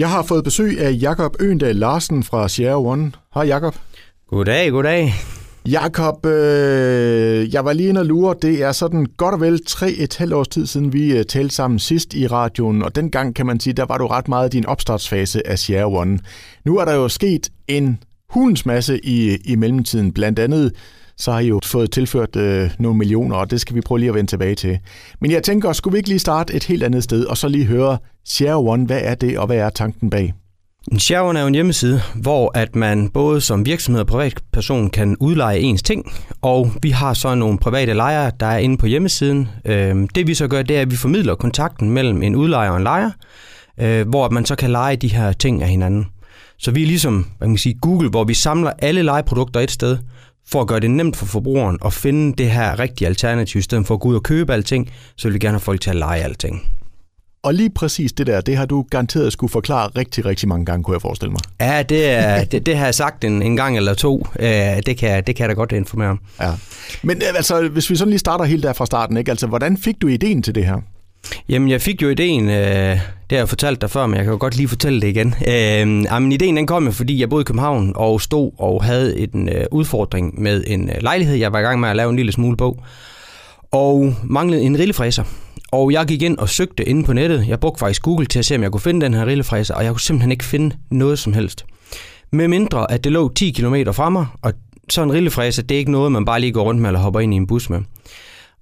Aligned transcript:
Jeg 0.00 0.10
har 0.10 0.22
fået 0.22 0.44
besøg 0.44 0.80
af 0.80 0.98
Jakob 1.00 1.36
Øendal 1.40 1.76
Larsen 1.76 2.22
fra 2.22 2.48
Sierra 2.48 2.80
One. 2.80 3.12
Hej 3.34 3.44
Jakob. 3.44 3.74
Goddag, 4.28 4.70
goddag. 4.70 5.14
Jakob, 5.68 6.26
øh, 6.26 7.54
jeg 7.54 7.64
var 7.64 7.72
lige 7.72 7.88
inde 7.88 8.00
og 8.00 8.06
lure. 8.06 8.34
Det 8.42 8.62
er 8.62 8.72
sådan 8.72 9.06
godt 9.16 9.34
og 9.34 9.40
vel 9.40 9.64
tre 9.66 9.90
et 9.90 10.16
halvt 10.16 10.32
års 10.32 10.48
tid 10.48 10.66
siden, 10.66 10.92
vi 10.92 11.18
øh, 11.18 11.24
talte 11.24 11.54
sammen 11.54 11.78
sidst 11.78 12.14
i 12.14 12.26
radioen, 12.26 12.82
og 12.82 12.96
dengang 12.96 13.34
kan 13.34 13.46
man 13.46 13.60
sige, 13.60 13.72
der 13.72 13.84
var 13.84 13.98
du 13.98 14.06
ret 14.06 14.28
meget 14.28 14.54
i 14.54 14.56
din 14.56 14.66
opstartsfase 14.66 15.46
af 15.46 15.58
Sierra 15.58 15.90
One. 15.90 16.18
Nu 16.64 16.76
er 16.76 16.84
der 16.84 16.94
jo 16.94 17.08
sket 17.08 17.48
en 17.68 18.02
hulens 18.30 18.66
masse 18.66 19.04
i, 19.04 19.36
i 19.44 19.56
mellemtiden. 19.56 20.12
Blandt 20.12 20.38
andet 20.38 20.72
så 21.20 21.32
har 21.32 21.40
I 21.40 21.46
jo 21.46 21.60
fået 21.64 21.90
tilført 21.90 22.36
øh, 22.36 22.70
nogle 22.78 22.98
millioner, 22.98 23.36
og 23.36 23.50
det 23.50 23.60
skal 23.60 23.76
vi 23.76 23.80
prøve 23.80 23.98
lige 23.98 24.08
at 24.08 24.14
vende 24.14 24.30
tilbage 24.30 24.54
til. 24.54 24.78
Men 25.20 25.30
jeg 25.30 25.42
tænker, 25.42 25.72
skulle 25.72 25.92
vi 25.92 25.98
ikke 25.98 26.08
lige 26.08 26.18
starte 26.18 26.54
et 26.54 26.64
helt 26.64 26.82
andet 26.82 27.04
sted, 27.04 27.24
og 27.24 27.36
så 27.36 27.48
lige 27.48 27.64
høre 27.64 27.98
Share 28.26 28.56
One, 28.56 28.86
hvad 28.86 29.00
er 29.02 29.14
det, 29.14 29.38
og 29.38 29.46
hvad 29.46 29.56
er 29.56 29.70
tanken 29.70 30.10
bag? 30.10 30.34
Share 30.98 31.28
One 31.28 31.38
er 31.38 31.42
jo 31.42 31.48
en 31.48 31.54
hjemmeside, 31.54 32.00
hvor 32.14 32.58
at 32.58 32.76
man 32.76 33.08
både 33.08 33.40
som 33.40 33.66
virksomhed 33.66 34.00
og 34.00 34.06
privatperson 34.06 34.90
kan 34.90 35.16
udleje 35.20 35.58
ens 35.58 35.82
ting, 35.82 36.12
og 36.42 36.70
vi 36.82 36.90
har 36.90 37.14
så 37.14 37.34
nogle 37.34 37.58
private 37.58 37.94
lejere, 37.94 38.32
der 38.40 38.46
er 38.46 38.58
inde 38.58 38.76
på 38.76 38.86
hjemmesiden. 38.86 39.48
Øhm, 39.64 40.08
det 40.08 40.26
vi 40.26 40.34
så 40.34 40.48
gør, 40.48 40.62
det 40.62 40.76
er, 40.76 40.80
at 40.80 40.90
vi 40.90 40.96
formidler 40.96 41.34
kontakten 41.34 41.90
mellem 41.90 42.22
en 42.22 42.36
udlejer 42.36 42.70
og 42.70 42.76
en 42.76 42.82
lejer, 42.82 43.10
øh, 43.80 44.08
hvor 44.08 44.30
man 44.30 44.46
så 44.46 44.56
kan 44.56 44.70
lege 44.70 44.96
de 44.96 45.08
her 45.08 45.32
ting 45.32 45.62
af 45.62 45.68
hinanden. 45.68 46.06
Så 46.58 46.70
vi 46.70 46.82
er 46.82 46.86
ligesom 46.86 47.14
hvad 47.14 47.46
kan 47.46 47.50
man 47.50 47.58
sige, 47.58 47.78
Google, 47.82 48.08
hvor 48.08 48.24
vi 48.24 48.34
samler 48.34 48.72
alle 48.78 49.02
legeprodukter 49.02 49.60
et 49.60 49.70
sted, 49.70 49.98
for 50.52 50.60
at 50.60 50.66
gøre 50.66 50.80
det 50.80 50.90
nemt 50.90 51.16
for 51.16 51.26
forbrugeren 51.26 51.78
at 51.84 51.92
finde 51.92 52.36
det 52.38 52.50
her 52.50 52.78
rigtige 52.78 53.08
alternativ, 53.08 53.58
i 53.58 53.62
stedet 53.62 53.86
for 53.86 53.94
at 53.94 54.00
gå 54.00 54.08
ud 54.08 54.14
og 54.14 54.22
købe 54.22 54.52
alting, 54.52 54.90
så 55.16 55.28
vil 55.28 55.34
vi 55.34 55.38
gerne 55.38 55.54
have 55.54 55.60
folk 55.60 55.80
til 55.80 55.90
at 55.90 55.96
lege 55.96 56.22
alting. 56.22 56.62
Og 57.42 57.54
lige 57.54 57.70
præcis 57.70 58.12
det 58.12 58.26
der, 58.26 58.40
det 58.40 58.56
har 58.56 58.66
du 58.66 58.84
garanteret 58.90 59.32
skulle 59.32 59.50
forklare 59.50 59.88
rigtig, 59.96 60.24
rigtig 60.24 60.48
mange 60.48 60.64
gange, 60.66 60.84
kunne 60.84 60.94
jeg 60.94 61.02
forestille 61.02 61.32
mig. 61.32 61.40
Ja, 61.60 61.82
det, 61.82 62.10
er, 62.10 62.44
det, 62.52 62.66
det 62.66 62.76
har 62.76 62.84
jeg 62.84 62.94
sagt 62.94 63.24
en, 63.24 63.42
en 63.42 63.56
gang 63.56 63.76
eller 63.76 63.94
to. 63.94 64.26
Det 64.86 64.96
kan, 64.96 65.24
det 65.26 65.36
kan 65.36 65.42
jeg 65.42 65.48
da 65.48 65.54
godt 65.54 65.72
informere 65.72 66.08
om. 66.08 66.20
Ja. 66.40 66.52
Men 67.02 67.16
øh, 67.16 67.36
altså, 67.36 67.68
hvis 67.68 67.90
vi 67.90 67.96
sådan 67.96 68.10
lige 68.10 68.18
starter 68.18 68.44
helt 68.44 68.62
der 68.62 68.72
fra 68.72 68.86
starten, 68.86 69.16
ikke? 69.16 69.30
Altså, 69.30 69.46
hvordan 69.46 69.76
fik 69.76 70.02
du 70.02 70.06
ideen 70.06 70.42
til 70.42 70.54
det 70.54 70.64
her? 70.64 70.76
Jamen, 71.48 71.68
jeg 71.68 71.80
fik 71.80 72.02
jo 72.02 72.08
ideen, 72.08 72.48
øh, 72.48 72.98
det 73.30 73.36
har 73.36 73.36
jeg 73.36 73.48
fortalt 73.48 73.80
dig 73.80 73.90
før, 73.90 74.06
men 74.06 74.16
jeg 74.16 74.24
kan 74.24 74.32
jo 74.32 74.38
godt 74.40 74.56
lige 74.56 74.68
fortælle 74.68 75.00
det 75.00 75.08
igen. 75.08 75.34
Øh, 75.46 76.04
jamen, 76.04 76.32
ideen 76.32 76.56
den 76.56 76.66
kom 76.66 76.84
jo, 76.84 76.90
fordi 76.90 77.20
jeg 77.20 77.28
boede 77.30 77.42
i 77.42 77.44
København 77.44 77.92
og 77.96 78.20
stod 78.20 78.50
og 78.58 78.84
havde 78.84 79.18
en 79.18 79.48
øh, 79.48 79.64
udfordring 79.70 80.40
med 80.40 80.64
en 80.66 80.88
øh, 80.88 80.94
lejlighed. 81.00 81.36
Jeg 81.36 81.52
var 81.52 81.58
i 81.58 81.62
gang 81.62 81.80
med 81.80 81.88
at 81.88 81.96
lave 81.96 82.10
en 82.10 82.16
lille 82.16 82.32
smule 82.32 82.56
bog, 82.56 82.82
og 83.72 84.14
manglede 84.24 84.62
en 84.62 84.78
rillefræser. 84.78 85.24
Og 85.72 85.92
jeg 85.92 86.06
gik 86.06 86.22
ind 86.22 86.38
og 86.38 86.48
søgte 86.48 86.88
inde 86.88 87.04
på 87.04 87.12
nettet. 87.12 87.48
Jeg 87.48 87.60
brugte 87.60 87.78
faktisk 87.78 88.02
Google 88.02 88.26
til 88.26 88.38
at 88.38 88.44
se, 88.44 88.54
om 88.54 88.62
jeg 88.62 88.70
kunne 88.70 88.80
finde 88.80 89.04
den 89.04 89.14
her 89.14 89.26
rillefræser, 89.26 89.74
og 89.74 89.84
jeg 89.84 89.92
kunne 89.92 90.00
simpelthen 90.00 90.32
ikke 90.32 90.44
finde 90.44 90.76
noget 90.90 91.18
som 91.18 91.32
helst. 91.32 91.64
Med 92.32 92.48
mindre, 92.48 92.90
at 92.90 93.04
det 93.04 93.12
lå 93.12 93.32
10 93.32 93.50
km 93.50 93.74
fra 93.92 94.10
mig, 94.10 94.26
og 94.42 94.52
så 94.90 95.02
en 95.02 95.12
rillefræser, 95.12 95.62
det 95.62 95.74
er 95.74 95.78
ikke 95.78 95.92
noget, 95.92 96.12
man 96.12 96.24
bare 96.24 96.40
lige 96.40 96.52
går 96.52 96.62
rundt 96.62 96.80
med 96.80 96.88
eller 96.88 97.00
hopper 97.00 97.20
ind 97.20 97.34
i 97.34 97.36
en 97.36 97.46
bus 97.46 97.70
med. 97.70 97.80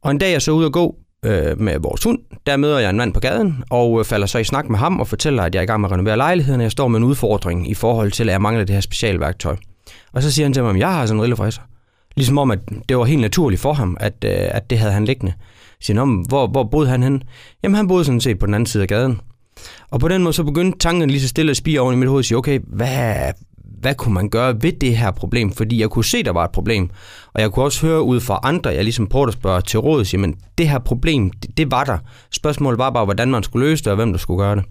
Og 0.02 0.10
en 0.10 0.18
dag 0.18 0.32
jeg 0.32 0.42
så 0.42 0.52
ud 0.52 0.64
og 0.64 0.72
gå, 0.72 0.96
øh, 1.24 1.60
med 1.60 1.78
vores 1.78 2.04
hund. 2.04 2.18
Der 2.46 2.56
møder 2.56 2.78
jeg 2.78 2.90
en 2.90 2.96
mand 2.96 3.14
på 3.14 3.20
gaden, 3.20 3.64
og 3.70 3.98
øh, 3.98 4.04
falder 4.04 4.26
så 4.26 4.38
i 4.38 4.44
snak 4.44 4.68
med 4.68 4.78
ham 4.78 5.00
og 5.00 5.08
fortæller, 5.08 5.42
at 5.42 5.54
jeg 5.54 5.60
er 5.60 5.62
i 5.62 5.66
gang 5.66 5.80
med 5.80 5.88
at 5.88 5.92
renovere 5.92 6.16
lejligheden, 6.16 6.60
og 6.60 6.62
jeg 6.62 6.72
står 6.72 6.88
med 6.88 6.98
en 6.98 7.04
udfordring 7.04 7.70
i 7.70 7.74
forhold 7.74 8.12
til, 8.12 8.28
at 8.28 8.32
jeg 8.32 8.42
mangler 8.42 8.64
det 8.64 8.74
her 8.74 8.80
specialværktøj. 8.80 9.56
Og 10.12 10.22
så 10.22 10.32
siger 10.32 10.46
han 10.46 10.52
til 10.52 10.62
mig, 10.62 10.70
at 10.70 10.78
jeg 10.78 10.92
har 10.92 11.06
sådan 11.06 11.18
en 11.18 11.22
rillefræser. 11.22 11.62
Ligesom 12.16 12.38
om, 12.38 12.50
at 12.50 12.58
det 12.88 12.96
var 12.98 13.04
helt 13.04 13.20
naturligt 13.20 13.62
for 13.62 13.72
ham, 13.72 13.96
at, 14.00 14.24
øh, 14.24 14.32
at 14.32 14.70
det 14.70 14.78
havde 14.78 14.92
han 14.92 15.04
liggende. 15.04 15.32
Jeg 15.80 15.84
siger 15.84 16.04
han, 16.04 16.24
hvor, 16.28 16.46
hvor 16.46 16.64
boede 16.64 16.88
han 16.88 17.02
hen? 17.02 17.22
Jamen, 17.62 17.74
han 17.76 17.88
boede 17.88 18.04
sådan 18.04 18.20
set 18.20 18.38
på 18.38 18.46
den 18.46 18.54
anden 18.54 18.66
side 18.66 18.82
af 18.82 18.88
gaden. 18.88 19.20
Og 19.90 20.00
på 20.00 20.08
den 20.08 20.22
måde 20.22 20.32
så 20.32 20.44
begyndte 20.44 20.78
tanken 20.78 21.10
lige 21.10 21.20
så 21.20 21.28
stille 21.28 21.50
at 21.50 21.56
spire 21.56 21.80
oven 21.80 21.94
i 21.94 21.98
mit 21.98 22.08
hoved 22.08 22.18
og 22.18 22.24
sige, 22.24 22.38
okay, 22.38 22.60
hvad, 22.66 23.32
hvad 23.80 23.94
kunne 23.94 24.14
man 24.14 24.28
gøre 24.28 24.62
ved 24.62 24.72
det 24.72 24.96
her 24.96 25.10
problem? 25.10 25.52
Fordi 25.52 25.80
jeg 25.80 25.90
kunne 25.90 26.04
se, 26.04 26.22
der 26.22 26.30
var 26.30 26.44
et 26.44 26.50
problem. 26.50 26.90
Og 27.34 27.40
jeg 27.40 27.50
kunne 27.50 27.64
også 27.64 27.86
høre 27.86 28.02
ud 28.02 28.20
fra 28.20 28.40
andre, 28.42 28.70
jeg 28.70 28.84
ligesom 28.84 29.06
prøvede 29.06 29.28
at 29.28 29.34
spørge 29.34 29.60
til 29.60 29.78
råd, 29.78 30.04
sige, 30.04 30.20
men 30.20 30.34
det 30.58 30.68
her 30.68 30.78
problem, 30.78 31.30
det, 31.30 31.56
det 31.56 31.70
var 31.70 31.84
der. 31.84 31.98
Spørgsmålet 32.30 32.78
var 32.78 32.90
bare, 32.90 33.04
hvordan 33.04 33.30
man 33.30 33.42
skulle 33.42 33.68
løse 33.68 33.84
det, 33.84 33.90
og 33.90 33.96
hvem 33.96 34.12
der 34.12 34.18
skulle 34.18 34.42
gøre 34.42 34.56
det. 34.56 34.64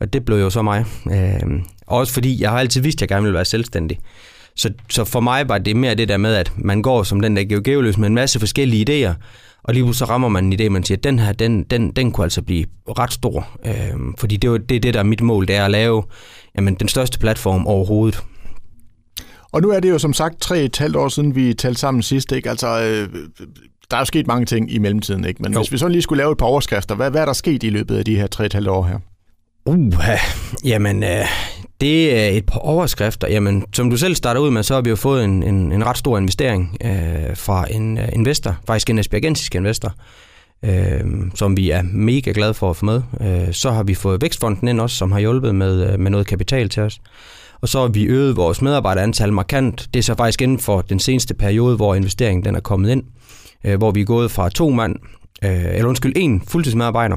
Og 0.00 0.12
det 0.12 0.24
blev 0.24 0.38
jo 0.38 0.50
så 0.50 0.62
mig. 0.62 0.84
Øh, 1.12 1.62
også 1.86 2.12
fordi 2.12 2.42
jeg 2.42 2.50
har 2.50 2.58
altid 2.58 2.80
vidst, 2.80 2.98
at 2.98 3.00
jeg 3.00 3.08
gerne 3.08 3.22
ville 3.22 3.34
være 3.34 3.44
selvstændig. 3.44 3.98
Så, 4.56 4.70
så 4.90 5.04
for 5.04 5.20
mig 5.20 5.48
var 5.48 5.58
det 5.58 5.76
mere 5.76 5.94
det 5.94 6.08
der 6.08 6.16
med, 6.16 6.34
at 6.34 6.52
man 6.56 6.82
går 6.82 7.02
som 7.02 7.20
den 7.20 7.36
der 7.36 7.44
geogeoløs 7.44 7.98
med 7.98 8.06
en 8.06 8.14
masse 8.14 8.38
forskellige 8.38 9.08
idéer, 9.08 9.14
og 9.64 9.74
lige 9.74 9.94
så 9.94 10.04
rammer 10.04 10.28
man 10.28 10.44
en 10.44 10.60
idé, 10.60 10.68
man 10.68 10.84
siger, 10.84 10.98
at 10.98 11.04
den 11.04 11.18
her, 11.18 11.32
den, 11.32 11.62
den, 11.62 11.90
den 11.90 12.12
kunne 12.12 12.24
altså 12.24 12.42
blive 12.42 12.66
ret 12.88 13.12
stor. 13.12 13.48
Øh, 13.66 14.00
fordi 14.18 14.36
det 14.36 14.48
er 14.48 14.58
det, 14.58 14.82
det, 14.82 14.94
der 14.94 15.00
er 15.00 15.04
mit 15.04 15.20
mål, 15.20 15.48
det 15.48 15.56
er 15.56 15.64
at 15.64 15.70
lave 15.70 16.02
jamen, 16.56 16.74
den 16.74 16.88
største 16.88 17.18
platform 17.18 17.66
overhovedet. 17.66 18.22
Og 19.52 19.62
nu 19.62 19.70
er 19.70 19.80
det 19.80 19.90
jo 19.90 19.98
som 19.98 20.12
sagt 20.12 20.40
tre 20.40 20.60
et 20.60 20.78
halvt 20.78 20.96
år 20.96 21.08
siden, 21.08 21.34
vi 21.34 21.54
talte 21.54 21.80
sammen 21.80 22.02
sidst. 22.02 22.32
Ikke? 22.32 22.50
Altså, 22.50 22.66
øh, 22.66 23.08
der 23.90 23.96
er 23.96 24.00
jo 24.00 24.04
sket 24.04 24.26
mange 24.26 24.46
ting 24.46 24.72
i 24.72 24.78
mellemtiden, 24.78 25.24
ikke? 25.24 25.42
men 25.42 25.52
jo. 25.52 25.58
hvis 25.58 25.72
vi 25.72 25.78
så 25.78 25.88
lige 25.88 26.02
skulle 26.02 26.18
lave 26.18 26.32
et 26.32 26.38
par 26.38 26.46
overskrifter, 26.46 26.94
hvad, 26.94 27.10
hvad 27.10 27.20
er 27.20 27.24
der 27.24 27.32
sket 27.32 27.62
i 27.62 27.70
løbet 27.70 27.96
af 27.96 28.04
de 28.04 28.16
her 28.16 28.26
tre 28.26 28.46
et 28.46 28.52
halvt 28.52 28.68
år 28.68 28.82
her? 28.82 28.98
Uh, 29.64 29.94
jamen, 30.64 31.02
øh, 31.02 31.26
det 31.80 32.18
er 32.20 32.28
et 32.28 32.46
par 32.46 32.58
overskrifter. 32.58 33.28
Jamen, 33.28 33.64
som 33.74 33.90
du 33.90 33.96
selv 33.96 34.14
starter 34.14 34.40
ud 34.40 34.50
med, 34.50 34.62
så 34.62 34.74
har 34.74 34.80
vi 34.80 34.90
jo 34.90 34.96
fået 34.96 35.24
en, 35.24 35.42
en, 35.42 35.72
en 35.72 35.86
ret 35.86 35.98
stor 35.98 36.18
investering 36.18 36.76
øh, 36.84 37.36
fra 37.36 37.66
en 37.70 37.98
uh, 37.98 38.04
investor, 38.12 38.56
faktisk 38.66 38.90
en 38.90 38.98
esbjergensisk 38.98 39.54
investor, 39.54 39.94
øh, 40.64 41.00
som 41.34 41.56
vi 41.56 41.70
er 41.70 41.82
mega 41.82 42.32
glade 42.34 42.54
for 42.54 42.70
at 42.70 42.76
få 42.76 42.86
med. 42.86 43.02
Øh, 43.20 43.52
så 43.52 43.70
har 43.70 43.82
vi 43.82 43.94
fået 43.94 44.22
Vækstfonden 44.22 44.68
ind 44.68 44.80
også, 44.80 44.96
som 44.96 45.12
har 45.12 45.20
hjulpet 45.20 45.54
med, 45.54 45.98
med 45.98 46.10
noget 46.10 46.26
kapital 46.26 46.68
til 46.68 46.82
os. 46.82 47.00
Og 47.62 47.68
så 47.68 47.80
har 47.80 47.88
vi 47.88 48.04
øget 48.04 48.36
vores 48.36 48.62
medarbejderantal 48.62 49.32
markant. 49.32 49.88
Det 49.94 49.98
er 49.98 50.02
så 50.02 50.14
faktisk 50.14 50.42
inden 50.42 50.58
for 50.58 50.80
den 50.80 50.98
seneste 50.98 51.34
periode, 51.34 51.76
hvor 51.76 51.94
investeringen 51.94 52.44
den 52.44 52.54
er 52.54 52.60
kommet 52.60 52.90
ind, 52.90 53.02
øh, 53.64 53.78
hvor 53.78 53.90
vi 53.90 54.00
er 54.00 54.04
gået 54.04 54.30
fra 54.30 54.48
to 54.48 54.70
mand, 54.70 54.96
øh, 55.44 55.64
eller 55.64 55.88
undskyld, 55.88 56.12
en 56.16 56.42
fuldtidsmedarbejder, 56.48 57.16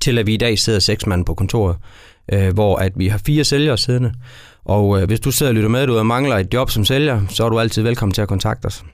til 0.00 0.18
at 0.18 0.26
vi 0.26 0.34
i 0.34 0.36
dag 0.36 0.58
sidder 0.58 0.78
seks 0.78 1.06
mand 1.06 1.24
på 1.24 1.34
kontoret, 1.34 1.76
øh, 2.32 2.54
hvor 2.54 2.76
at 2.76 2.92
vi 2.96 3.08
har 3.08 3.18
fire 3.18 3.44
sælgere 3.44 3.78
siddende. 3.78 4.14
Og 4.64 5.00
øh, 5.00 5.06
hvis 5.06 5.20
du 5.20 5.30
sidder 5.30 5.50
og 5.50 5.54
lytter 5.54 5.68
med, 5.68 5.88
og 5.88 6.06
mangler 6.06 6.36
et 6.36 6.54
job 6.54 6.70
som 6.70 6.84
sælger, 6.84 7.26
så 7.28 7.44
er 7.44 7.48
du 7.48 7.58
altid 7.58 7.82
velkommen 7.82 8.12
til 8.12 8.22
at 8.22 8.28
kontakte 8.28 8.66
os. 8.66 8.84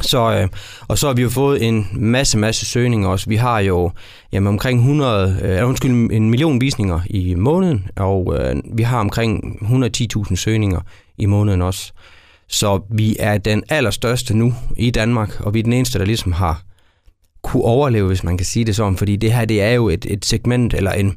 Så, 0.00 0.32
øh, 0.32 0.48
og 0.88 0.98
så 0.98 1.06
har 1.06 1.14
vi 1.14 1.22
jo 1.22 1.28
fået 1.28 1.62
en 1.68 1.88
masse, 1.92 2.38
masse 2.38 2.66
søgninger 2.66 3.08
også. 3.08 3.28
Vi 3.28 3.36
har 3.36 3.60
jo 3.60 3.90
jamen, 4.32 4.46
omkring 4.46 4.78
100, 4.78 5.38
øh, 5.42 5.68
undskyld, 5.68 5.90
en 5.90 6.30
million 6.30 6.60
visninger 6.60 7.00
i 7.06 7.34
måneden, 7.34 7.86
og 7.96 8.36
øh, 8.38 8.56
vi 8.72 8.82
har 8.82 9.00
omkring 9.00 9.58
110.000 9.62 10.36
søgninger 10.36 10.80
i 11.18 11.26
måneden 11.26 11.62
også. 11.62 11.92
Så 12.48 12.80
vi 12.90 13.16
er 13.18 13.38
den 13.38 13.62
allerstørste 13.68 14.36
nu 14.36 14.54
i 14.76 14.90
Danmark, 14.90 15.40
og 15.40 15.54
vi 15.54 15.58
er 15.58 15.62
den 15.62 15.72
eneste, 15.72 15.98
der 15.98 16.04
ligesom 16.04 16.32
har 16.32 16.62
kunne 17.42 17.64
overleve, 17.64 18.06
hvis 18.06 18.24
man 18.24 18.36
kan 18.36 18.46
sige 18.46 18.64
det 18.64 18.76
sådan, 18.76 18.96
fordi 18.96 19.16
det 19.16 19.32
her 19.32 19.44
det 19.44 19.62
er 19.62 19.70
jo 19.70 19.88
et, 19.88 20.06
et 20.08 20.24
segment 20.24 20.74
eller 20.74 20.92
en, 20.92 21.16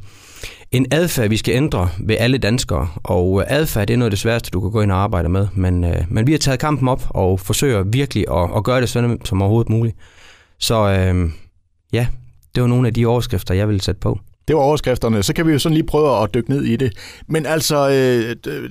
en 0.72 0.86
adfærd, 0.92 1.30
vi 1.30 1.38
skal 1.38 1.56
ændre 1.56 1.90
ved 2.00 2.16
alle 2.20 2.38
danskere, 2.38 2.88
og 3.04 3.42
øh, 3.42 3.46
adfærd 3.50 3.88
det 3.88 3.94
er 3.94 3.98
noget 3.98 4.08
af 4.08 4.12
det 4.12 4.20
sværeste, 4.20 4.50
du 4.50 4.62
kan 4.62 4.72
gå 4.72 4.82
ind 4.82 4.92
og 4.92 4.98
arbejde 4.98 5.30
med, 5.30 5.48
men, 5.54 5.84
øh, 5.84 6.06
men 6.10 6.28
vi 6.28 6.32
har 6.32 6.40
taget 6.40 6.60
kampen 6.60 6.88
op 6.88 7.04
og 7.10 7.40
forsøger 7.40 7.84
virkelig 7.84 8.26
at, 8.32 8.50
at 8.56 8.64
gøre 8.64 8.82
det 8.82 8.90
så 8.90 9.02
nemt 9.02 9.28
som 9.28 9.42
overhovedet 9.42 9.70
muligt. 9.70 9.96
Så 10.60 10.76
øh, 10.76 11.30
ja, 11.94 12.08
det 12.56 12.62
var 12.62 12.68
nogle 12.68 12.88
af 12.88 12.94
de 12.94 13.06
overskrifter, 13.06 13.54
jeg 13.54 13.68
ville 13.68 13.82
sætte 13.82 14.00
på. 14.00 14.20
Det 14.48 14.56
var 14.56 14.62
overskrifterne. 14.62 15.24
Så 15.24 15.34
kan 15.34 15.48
vi 15.48 15.52
jo 15.52 15.60
sådan 15.60 15.74
lige 15.74 15.86
prøve 15.86 16.24
at 16.24 16.34
dykke 16.34 16.50
ned 16.50 16.64
i 16.64 16.76
det. 16.76 16.94
Men 17.28 17.46
altså, 17.46 17.90
øh, 17.90 18.54
øh 18.54 18.70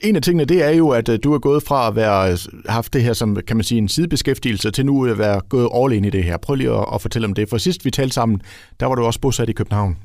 en 0.00 0.16
af 0.16 0.22
tingene, 0.22 0.44
det 0.44 0.64
er 0.64 0.70
jo, 0.70 0.88
at 0.88 1.08
øh, 1.08 1.18
du 1.24 1.34
er 1.34 1.38
gået 1.38 1.62
fra 1.62 1.88
at 1.88 1.96
være 1.96 2.38
haft 2.68 2.92
det 2.92 3.02
her 3.02 3.12
som, 3.12 3.36
kan 3.46 3.56
man 3.56 3.64
sige, 3.64 3.78
en 3.78 3.88
sidebeskæftigelse, 3.88 4.70
til 4.70 4.86
nu 4.86 5.06
at 5.06 5.18
være 5.18 5.40
gået 5.48 5.68
all 5.74 5.92
in 5.92 6.04
i 6.04 6.10
det 6.10 6.24
her. 6.24 6.36
Prøv 6.36 6.54
lige 6.54 6.70
at, 6.70 6.84
at 6.94 7.02
fortælle 7.02 7.26
om 7.26 7.34
det. 7.34 7.48
For 7.48 7.58
sidst 7.58 7.84
vi 7.84 7.90
talte 7.90 8.14
sammen, 8.14 8.42
der 8.80 8.86
var 8.86 8.94
du 8.94 9.04
også 9.04 9.20
bosat 9.20 9.48
i 9.48 9.52
København. 9.52 9.96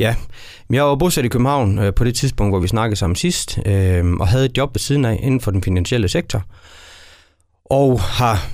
Ja, 0.00 0.14
jeg 0.70 0.84
var 0.84 0.96
bosat 0.96 1.24
i 1.24 1.28
København 1.28 1.78
øh, 1.78 1.94
på 1.94 2.04
det 2.04 2.14
tidspunkt, 2.14 2.52
hvor 2.52 2.58
vi 2.58 2.68
snakkede 2.68 2.96
sammen 2.96 3.16
sidst, 3.16 3.58
øh, 3.66 4.04
og 4.20 4.28
havde 4.28 4.44
et 4.44 4.58
job 4.58 4.74
ved 4.74 4.78
siden 4.78 5.04
af 5.04 5.20
inden 5.22 5.40
for 5.40 5.50
den 5.50 5.62
finansielle 5.62 6.08
sektor. 6.08 6.42
Og 7.64 8.00
har 8.00 8.46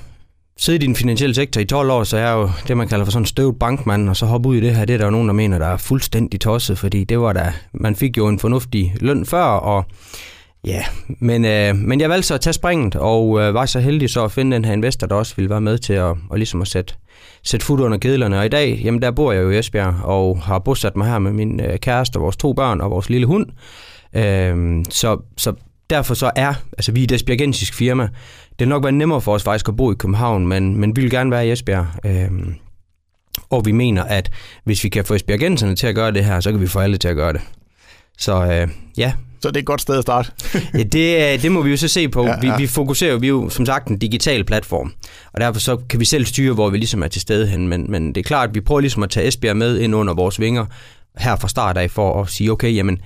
siddet 0.57 0.83
i 0.83 0.85
den 0.85 0.95
finansielle 0.95 1.35
sektor 1.35 1.61
i 1.61 1.65
12 1.65 1.91
år, 1.91 2.03
så 2.03 2.17
er 2.17 2.31
jo 2.31 2.49
det, 2.67 2.77
man 2.77 2.87
kalder 2.87 3.05
for 3.05 3.11
sådan 3.11 3.21
en 3.21 3.25
støvet 3.25 3.59
bankmand, 3.59 4.09
og 4.09 4.15
så 4.15 4.25
hoppe 4.25 4.49
ud 4.49 4.55
i 4.55 4.59
det 4.59 4.75
her, 4.75 4.85
det 4.85 4.93
er 4.93 4.97
der 4.97 5.05
jo 5.05 5.11
nogen, 5.11 5.27
der 5.27 5.33
mener, 5.33 5.59
der 5.59 5.65
er 5.65 5.77
fuldstændig 5.77 6.39
tosset, 6.39 6.77
fordi 6.77 7.03
det 7.03 7.19
var 7.19 7.33
da, 7.33 7.53
man 7.73 7.95
fik 7.95 8.17
jo 8.17 8.27
en 8.27 8.39
fornuftig 8.39 8.95
løn 8.99 9.25
før, 9.25 9.43
og 9.43 9.85
ja, 10.65 10.83
men, 11.07 11.45
øh, 11.45 11.75
men 11.75 12.01
jeg 12.01 12.09
valgte 12.09 12.27
så 12.27 12.33
at 12.33 12.41
tage 12.41 12.53
springet, 12.53 12.95
og 12.95 13.39
øh, 13.41 13.53
var 13.53 13.65
så 13.65 13.79
heldig 13.79 14.09
så 14.09 14.23
at 14.23 14.31
finde 14.31 14.55
den 14.55 14.65
her 14.65 14.73
investor, 14.73 15.07
der 15.07 15.15
også 15.15 15.35
ville 15.35 15.49
være 15.49 15.61
med 15.61 15.77
til 15.77 15.93
at, 15.93 16.15
og 16.29 16.37
ligesom 16.37 16.61
at 16.61 16.67
sætte 16.67 16.93
sætte 17.47 17.65
fod 17.65 17.79
under 17.79 17.97
kedlerne. 17.97 18.39
Og 18.39 18.45
i 18.45 18.49
dag, 18.49 18.81
jamen 18.83 19.01
der 19.01 19.11
bor 19.11 19.31
jeg 19.31 19.43
jo 19.43 19.49
i 19.49 19.59
Esbjerg, 19.59 19.95
og 20.03 20.41
har 20.43 20.59
bosat 20.59 20.95
mig 20.95 21.07
her 21.07 21.19
med 21.19 21.31
min 21.31 21.59
øh, 21.59 21.79
kæreste, 21.79 22.19
vores 22.19 22.37
to 22.37 22.53
børn 22.53 22.81
og 22.81 22.91
vores 22.91 23.09
lille 23.09 23.27
hund. 23.27 23.45
Øh, 24.13 24.85
så, 24.89 25.17
så 25.37 25.53
derfor 25.89 26.13
så 26.13 26.31
er, 26.35 26.53
altså 26.77 26.91
vi 26.91 26.99
er 26.99 27.03
et 27.03 27.11
esbjergensisk 27.11 27.73
firma, 27.73 28.03
det 28.49 28.59
vil 28.59 28.67
nok 28.67 28.83
være 28.83 28.91
nemmere 28.91 29.21
for 29.21 29.33
os 29.33 29.43
faktisk 29.43 29.69
at 29.69 29.75
bo 29.75 29.91
i 29.91 29.95
København, 29.95 30.47
men, 30.47 30.75
men 30.75 30.95
vi 30.95 31.01
vil 31.01 31.11
gerne 31.11 31.31
være 31.31 31.47
i 31.47 31.51
Esbjerg. 31.51 31.87
Øh, 32.05 32.31
og 33.49 33.65
vi 33.65 33.71
mener, 33.71 34.03
at 34.03 34.31
hvis 34.63 34.83
vi 34.83 34.89
kan 34.89 35.05
få 35.05 35.13
esbjergenserne 35.13 35.75
til 35.75 35.87
at 35.87 35.95
gøre 35.95 36.11
det 36.11 36.25
her, 36.25 36.39
så 36.39 36.51
kan 36.51 36.61
vi 36.61 36.67
få 36.67 36.79
alle 36.79 36.97
til 36.97 37.07
at 37.07 37.15
gøre 37.15 37.33
det. 37.33 37.41
Så 38.17 38.45
øh, 38.45 38.67
ja, 38.97 39.13
så 39.41 39.47
det 39.47 39.55
er 39.55 39.59
et 39.59 39.65
godt 39.65 39.81
sted 39.81 39.97
at 39.97 40.01
starte. 40.01 40.31
ja, 40.73 40.83
det, 40.83 41.33
øh, 41.33 41.41
det 41.41 41.51
må 41.51 41.61
vi 41.61 41.69
jo 41.69 41.77
så 41.77 41.87
se 41.87 42.09
på. 42.09 42.23
Ja, 42.23 42.29
ja. 42.29 42.55
Vi, 42.55 42.61
vi 42.61 42.67
fokuserer 42.67 43.11
jo, 43.11 43.17
vi 43.17 43.27
er 43.27 43.29
jo 43.29 43.49
som 43.49 43.65
sagt 43.65 43.87
en 43.87 43.97
digital 43.97 44.43
platform, 44.43 44.93
og 45.33 45.41
derfor 45.41 45.59
så 45.59 45.77
kan 45.89 45.99
vi 45.99 46.05
selv 46.05 46.25
styre, 46.25 46.53
hvor 46.53 46.69
vi 46.69 46.77
ligesom 46.77 47.03
er 47.03 47.07
til 47.07 47.21
stede 47.21 47.47
hen. 47.47 47.67
Men, 47.67 47.91
men 47.91 48.07
det 48.07 48.17
er 48.17 48.23
klart, 48.23 48.49
at 48.49 48.55
vi 48.55 48.61
prøver 48.61 48.81
ligesom 48.81 49.03
at 49.03 49.09
tage 49.09 49.27
Esbjerg 49.27 49.57
med 49.57 49.79
ind 49.79 49.95
under 49.95 50.13
vores 50.13 50.39
vinger 50.39 50.65
her 51.17 51.35
fra 51.35 51.47
start 51.47 51.77
af, 51.77 51.91
for 51.91 52.21
at 52.21 52.29
sige, 52.29 52.51
okay, 52.51 52.75
jamen, 52.75 52.99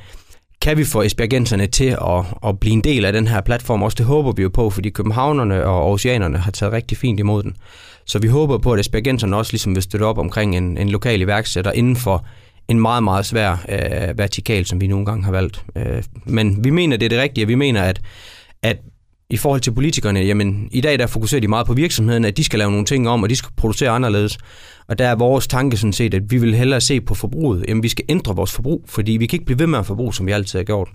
kan 0.62 0.78
vi 0.78 0.86
få 0.86 1.02
esbjergenserne 1.02 1.68
til 1.68 1.86
at, 1.86 2.26
at 2.46 2.60
blive 2.60 2.74
en 2.74 2.82
del 2.82 3.06
af 3.06 3.14
den 3.14 3.28
her 3.28 3.42
platform? 3.42 3.84
Også 3.84 3.96
det 3.96 4.06
håber 4.06 4.32
vi 4.32 4.42
jo 4.42 4.50
på, 4.50 4.70
fordi 4.70 4.90
københavnerne 4.90 5.66
og 5.66 5.92
oceanerne 5.92 6.38
har 6.38 6.52
taget 6.52 6.74
rigtig 6.74 6.98
fint 6.98 7.20
imod 7.20 7.44
den. 7.44 7.56
Så 8.06 8.20
vi 8.20 8.28
håber 8.28 8.58
på, 8.58 8.74
at 8.74 8.80
esbjergenserne 8.80 9.38
også 9.38 9.54
ligesom 9.54 9.76
vil 9.76 9.84
støtte 9.84 10.04
op 10.04 10.18
omkring 10.18 10.58
en, 10.58 10.78
en 10.78 10.90
lokal 10.90 11.22
iværksætter 11.22 11.72
inden 11.72 11.96
for 11.96 12.26
en 12.72 12.82
meget, 12.82 13.04
meget 13.04 13.26
svær 13.26 13.66
øh, 13.70 14.18
vertikal, 14.18 14.66
som 14.66 14.82
vi 14.82 14.88
nogle 14.88 15.06
gange 15.06 15.24
har 15.24 15.32
valgt. 15.32 15.66
Øh, 15.76 16.04
men 16.26 16.64
vi 16.64 16.70
mener, 16.70 16.98
det 16.98 17.06
er 17.06 17.10
det 17.10 17.20
rigtige. 17.20 17.48
Vi 17.48 17.56
mener, 17.56 17.82
at, 17.82 18.02
at 18.62 18.78
i 19.30 19.38
forhold 19.38 19.62
til 19.62 19.72
politikerne, 19.72 20.20
jamen 20.20 20.70
i 20.72 20.82
dag 20.82 21.00
der 21.00 21.08
fokuserer 21.08 21.42
de 21.42 21.48
meget 21.48 21.68
på 21.68 21.74
virksomheden, 21.74 22.26
at 22.26 22.38
de 22.38 22.44
skal 22.44 22.60
lave 22.60 22.72
nogle 22.72 22.86
ting 22.86 23.10
om, 23.10 23.24
og 23.24 23.30
de 23.30 23.36
skal 23.36 23.52
producere 23.58 23.90
anderledes. 23.90 24.38
Og 24.88 25.00
der 25.00 25.08
er 25.08 25.16
vores 25.16 25.48
tanke 25.48 25.78
sådan 25.78 25.94
set, 25.94 26.14
at 26.14 26.32
vi 26.32 26.38
vil 26.38 26.56
hellere 26.56 26.82
se 26.82 27.02
på 27.02 27.16
forbruget. 27.16 27.66
Jamen 27.68 27.84
vi 27.84 27.90
skal 27.90 28.06
ændre 28.10 28.36
vores 28.36 28.52
forbrug, 28.52 28.84
fordi 28.88 29.12
vi 29.12 29.26
kan 29.28 29.36
ikke 29.36 29.46
blive 29.46 29.60
ved 29.60 29.68
med 29.68 29.80
at 29.80 29.86
forbruge, 29.86 30.14
som 30.14 30.28
vi 30.28 30.32
altid 30.32 30.60
har 30.60 30.64
gjort. 30.64 30.90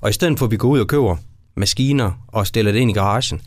Og 0.00 0.10
i 0.10 0.12
stedet 0.12 0.38
for, 0.38 0.46
at 0.46 0.52
vi 0.52 0.56
går 0.56 0.68
ud 0.68 0.80
og 0.80 0.88
køber 0.88 1.16
maskiner 1.56 2.24
og 2.28 2.46
stiller 2.46 2.72
det 2.72 2.78
ind 2.78 2.90
i 2.90 2.94
garagen, 2.94 3.40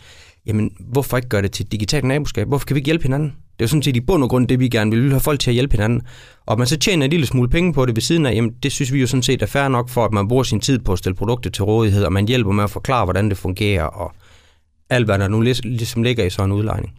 jamen 0.45 0.71
hvorfor 0.79 1.17
ikke 1.17 1.29
gøre 1.29 1.41
det 1.41 1.51
til 1.51 1.65
digitalt 1.65 2.03
naboskab? 2.03 2.47
Hvorfor 2.47 2.65
kan 2.65 2.75
vi 2.75 2.79
ikke 2.79 2.85
hjælpe 2.85 3.03
hinanden? 3.03 3.33
Det 3.57 3.61
er 3.61 3.65
jo 3.65 3.67
sådan 3.67 3.83
set 3.83 3.95
i 3.95 4.01
bund 4.01 4.23
og 4.23 4.29
grund 4.29 4.47
det, 4.47 4.59
vi 4.59 4.69
gerne 4.69 4.91
vil. 4.91 4.99
Vi 4.99 5.03
vil 5.03 5.11
have 5.11 5.19
folk 5.19 5.39
til 5.39 5.49
at 5.49 5.53
hjælpe 5.53 5.71
hinanden. 5.71 6.01
Og 6.45 6.51
at 6.51 6.57
man 6.57 6.67
så 6.67 6.77
tjener 6.77 7.05
en 7.05 7.11
lille 7.11 7.25
smule 7.25 7.49
penge 7.49 7.73
på 7.73 7.85
det 7.85 7.95
ved 7.95 8.01
siden 8.01 8.25
af, 8.25 8.33
jamen 8.35 8.51
det 8.63 8.71
synes 8.71 8.93
vi 8.93 9.01
jo 9.01 9.07
sådan 9.07 9.23
set 9.23 9.41
er 9.41 9.45
fair 9.45 9.67
nok 9.67 9.89
for, 9.89 10.05
at 10.05 10.13
man 10.13 10.27
bruger 10.27 10.43
sin 10.43 10.59
tid 10.59 10.79
på 10.79 10.93
at 10.93 10.99
stille 10.99 11.15
produkter 11.15 11.49
til 11.49 11.63
rådighed, 11.63 12.03
og 12.03 12.13
man 12.13 12.27
hjælper 12.27 12.51
med 12.51 12.63
at 12.63 12.69
forklare, 12.69 13.05
hvordan 13.05 13.29
det 13.29 13.37
fungerer, 13.37 13.83
og 13.83 14.11
alt 14.89 15.05
hvad 15.05 15.19
der 15.19 15.27
nu 15.27 15.41
ligesom 15.63 16.03
ligger 16.03 16.25
i 16.25 16.29
sådan 16.29 16.51
en 16.51 16.57
udlejning. 16.57 16.93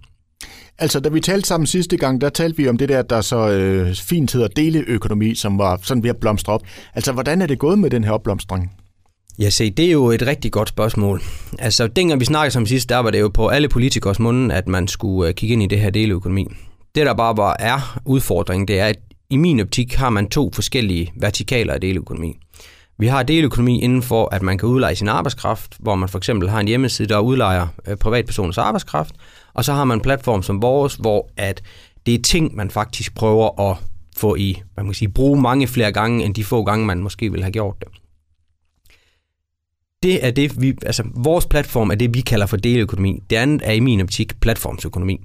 Altså, 0.79 1.01
da 1.01 1.09
vi 1.09 1.21
talte 1.21 1.49
sammen 1.49 1.67
sidste 1.67 1.97
gang, 1.97 2.21
der 2.21 2.29
talte 2.29 2.57
vi 2.57 2.69
om 2.69 2.79
det 2.79 2.89
der, 2.89 3.03
der 3.03 3.21
så 3.21 3.51
øh, 3.51 3.95
fint 3.95 4.33
hedder 4.33 4.49
deleøkonomi, 4.49 5.35
som 5.35 5.59
var 5.59 5.79
sådan 5.83 6.03
ved 6.03 6.11
at 6.11 6.17
blomstre 6.17 6.53
op. 6.53 6.63
Altså, 6.95 7.13
hvordan 7.13 7.43
er 7.43 7.47
det 7.47 7.59
gået 7.59 7.79
med 7.79 7.91
den 7.91 8.05
her 8.05 8.11
opblomstring? 8.11 8.73
Ja, 9.39 9.51
se, 9.51 9.71
det 9.71 9.87
er 9.87 9.91
jo 9.91 10.11
et 10.11 10.27
rigtig 10.27 10.53
godt 10.53 10.69
spørgsmål. 10.69 11.23
Altså, 11.59 11.87
dengang 11.87 12.21
vi 12.21 12.25
snakkede 12.25 12.51
som 12.51 12.67
sidst, 12.67 12.89
der 12.89 12.97
var 12.97 13.11
det 13.11 13.21
jo 13.21 13.29
på 13.29 13.49
alle 13.49 13.69
politikers 13.69 14.19
munden, 14.19 14.51
at 14.51 14.69
man 14.69 14.89
skulle 14.89 15.29
øh, 15.29 15.35
kigge 15.35 15.53
ind 15.53 15.63
i 15.63 15.67
det 15.67 15.81
her 15.81 15.91
deleøkonomi. 15.91 16.47
Det, 16.95 17.07
der 17.07 17.15
bare 17.15 17.37
var, 17.37 17.57
er 17.59 17.99
udfordringen, 18.05 18.69
det 18.69 18.81
er, 18.81 18.87
at 18.87 18.99
i 19.31 19.37
min 19.37 19.61
optik 19.61 19.95
har 19.95 20.11
man 20.11 20.29
to 20.29 20.51
forskellige 20.55 21.13
vertikaler 21.17 21.75
af 21.75 21.81
deleøkonomi. 21.81 22.37
Vi 22.99 23.07
har 23.07 23.23
deleøkonomi 23.23 23.81
inden 23.81 24.03
for, 24.03 24.35
at 24.35 24.43
man 24.43 24.59
kan 24.59 24.69
udleje 24.69 24.95
sin 24.95 25.09
arbejdskraft, 25.09 25.77
hvor 25.79 25.95
man 25.95 26.09
for 26.09 26.19
eksempel 26.19 26.51
har 26.51 26.61
en 26.61 26.69
hjemmeside, 26.69 27.09
der 27.09 27.19
udlejer 27.19 27.67
øh, 27.87 27.97
privatpersoners 27.97 28.59
arbejdskraft, 28.59 29.15
og 29.55 29.65
så 29.65 29.73
har 29.73 29.85
man 29.85 29.99
en 29.99 30.03
platform 30.03 30.43
som 30.43 30.63
vores, 30.63 30.95
hvor 30.95 31.29
at 31.37 31.63
det 32.07 32.15
er 32.15 32.23
ting, 32.23 32.55
man 32.55 32.71
faktisk 32.71 33.15
prøver 33.15 33.71
at 33.71 33.77
få 34.17 34.35
i, 34.35 34.63
man 34.77 34.87
kan 34.87 34.95
sige, 34.95 35.09
bruge 35.09 35.41
mange 35.41 35.67
flere 35.67 35.93
gange, 35.93 36.25
end 36.25 36.35
de 36.35 36.45
få 36.45 36.65
gange, 36.65 36.87
man 36.87 36.99
måske 36.99 37.31
ville 37.31 37.45
have 37.45 37.53
gjort 37.53 37.77
det 37.81 37.89
det 40.07 40.27
er 40.27 40.31
det, 40.31 40.61
vi, 40.61 40.75
altså 40.83 41.03
vores 41.15 41.47
platform 41.47 41.91
er 41.91 41.95
det, 41.95 42.15
vi 42.15 42.21
kalder 42.21 42.47
for 42.47 42.57
deleøkonomi. 42.57 43.23
Det 43.31 43.37
andet 43.37 43.61
er 43.65 43.73
i 43.73 43.81
min 43.81 44.01
optik 44.01 44.41
platformsøkonomi. 44.41 45.21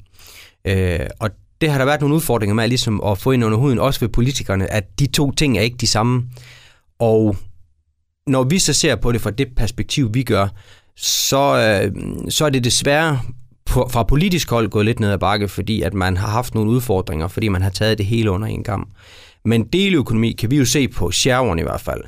Øh, 0.66 1.00
og 1.20 1.30
det 1.62 1.72
har 1.72 1.78
der 1.78 1.86
været 1.86 2.02
nogle 2.02 2.16
udfordringer 2.16 2.54
med 2.54 2.68
ligesom 2.68 3.04
at 3.04 3.18
få 3.18 3.32
ind 3.32 3.46
under 3.46 3.58
huden, 3.58 3.80
også 3.80 4.00
ved 4.00 4.10
politikerne, 4.10 4.74
at 4.74 5.00
de 5.00 5.08
to 5.08 5.32
ting 5.32 5.58
er 5.58 5.62
ikke 5.62 5.78
de 5.78 5.88
samme. 5.88 6.24
Og 7.00 7.38
når 8.28 8.44
vi 8.44 8.60
så 8.60 8.74
ser 8.74 8.96
på 8.96 9.12
det 9.12 9.22
fra 9.22 9.32
det 9.32 9.48
perspektiv, 9.56 10.14
vi 10.14 10.24
gør, 10.24 10.48
så, 10.98 11.82
øh, 11.86 11.92
så 12.30 12.46
er 12.46 12.50
det 12.50 12.64
desværre 12.64 13.20
på, 13.66 13.90
fra 13.92 14.04
politisk 14.04 14.50
hold 14.50 14.70
gået 14.70 14.86
lidt 14.86 15.00
ned 15.00 15.12
ad 15.12 15.18
bakke, 15.18 15.48
fordi 15.48 15.82
at 15.82 15.94
man 15.94 16.18
har 16.18 16.28
haft 16.28 16.56
nogle 16.56 16.72
udfordringer, 16.72 17.28
fordi 17.28 17.48
man 17.48 17.62
har 17.62 17.70
taget 17.70 17.98
det 17.98 18.06
hele 18.06 18.32
under 18.32 18.48
en 18.48 18.64
gang. 18.64 18.88
Men 19.46 19.64
deleøkonomi 19.64 20.32
kan 20.32 20.52
vi 20.52 20.58
jo 20.58 20.66
se 20.66 20.88
på 20.88 21.12
Sherwin 21.12 21.60
i 21.60 21.62
hvert 21.62 21.82
fald 21.82 22.02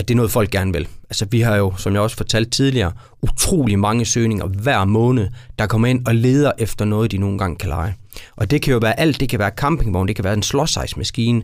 at 0.00 0.08
det 0.08 0.14
er 0.14 0.16
noget, 0.16 0.30
folk 0.30 0.50
gerne 0.50 0.72
vil. 0.72 0.88
Altså, 1.10 1.26
vi 1.30 1.40
har 1.40 1.56
jo, 1.56 1.72
som 1.76 1.92
jeg 1.92 2.02
også 2.02 2.16
fortalte 2.16 2.50
tidligere, 2.50 2.92
utrolig 3.22 3.78
mange 3.78 4.04
søgninger 4.04 4.46
hver 4.46 4.84
måned, 4.84 5.28
der 5.58 5.66
kommer 5.66 5.88
ind 5.88 6.06
og 6.06 6.14
leder 6.14 6.52
efter 6.58 6.84
noget, 6.84 7.12
de 7.12 7.18
nogle 7.18 7.38
gange 7.38 7.56
kan 7.56 7.68
lege. 7.68 7.94
Og 8.36 8.50
det 8.50 8.62
kan 8.62 8.72
jo 8.72 8.78
være 8.78 9.00
alt. 9.00 9.20
Det 9.20 9.28
kan 9.28 9.38
være 9.38 9.50
campingvogn, 9.56 10.08
det 10.08 10.16
kan 10.16 10.24
være 10.24 10.34
en 10.34 10.42
slåsejsmaskine, 10.42 11.42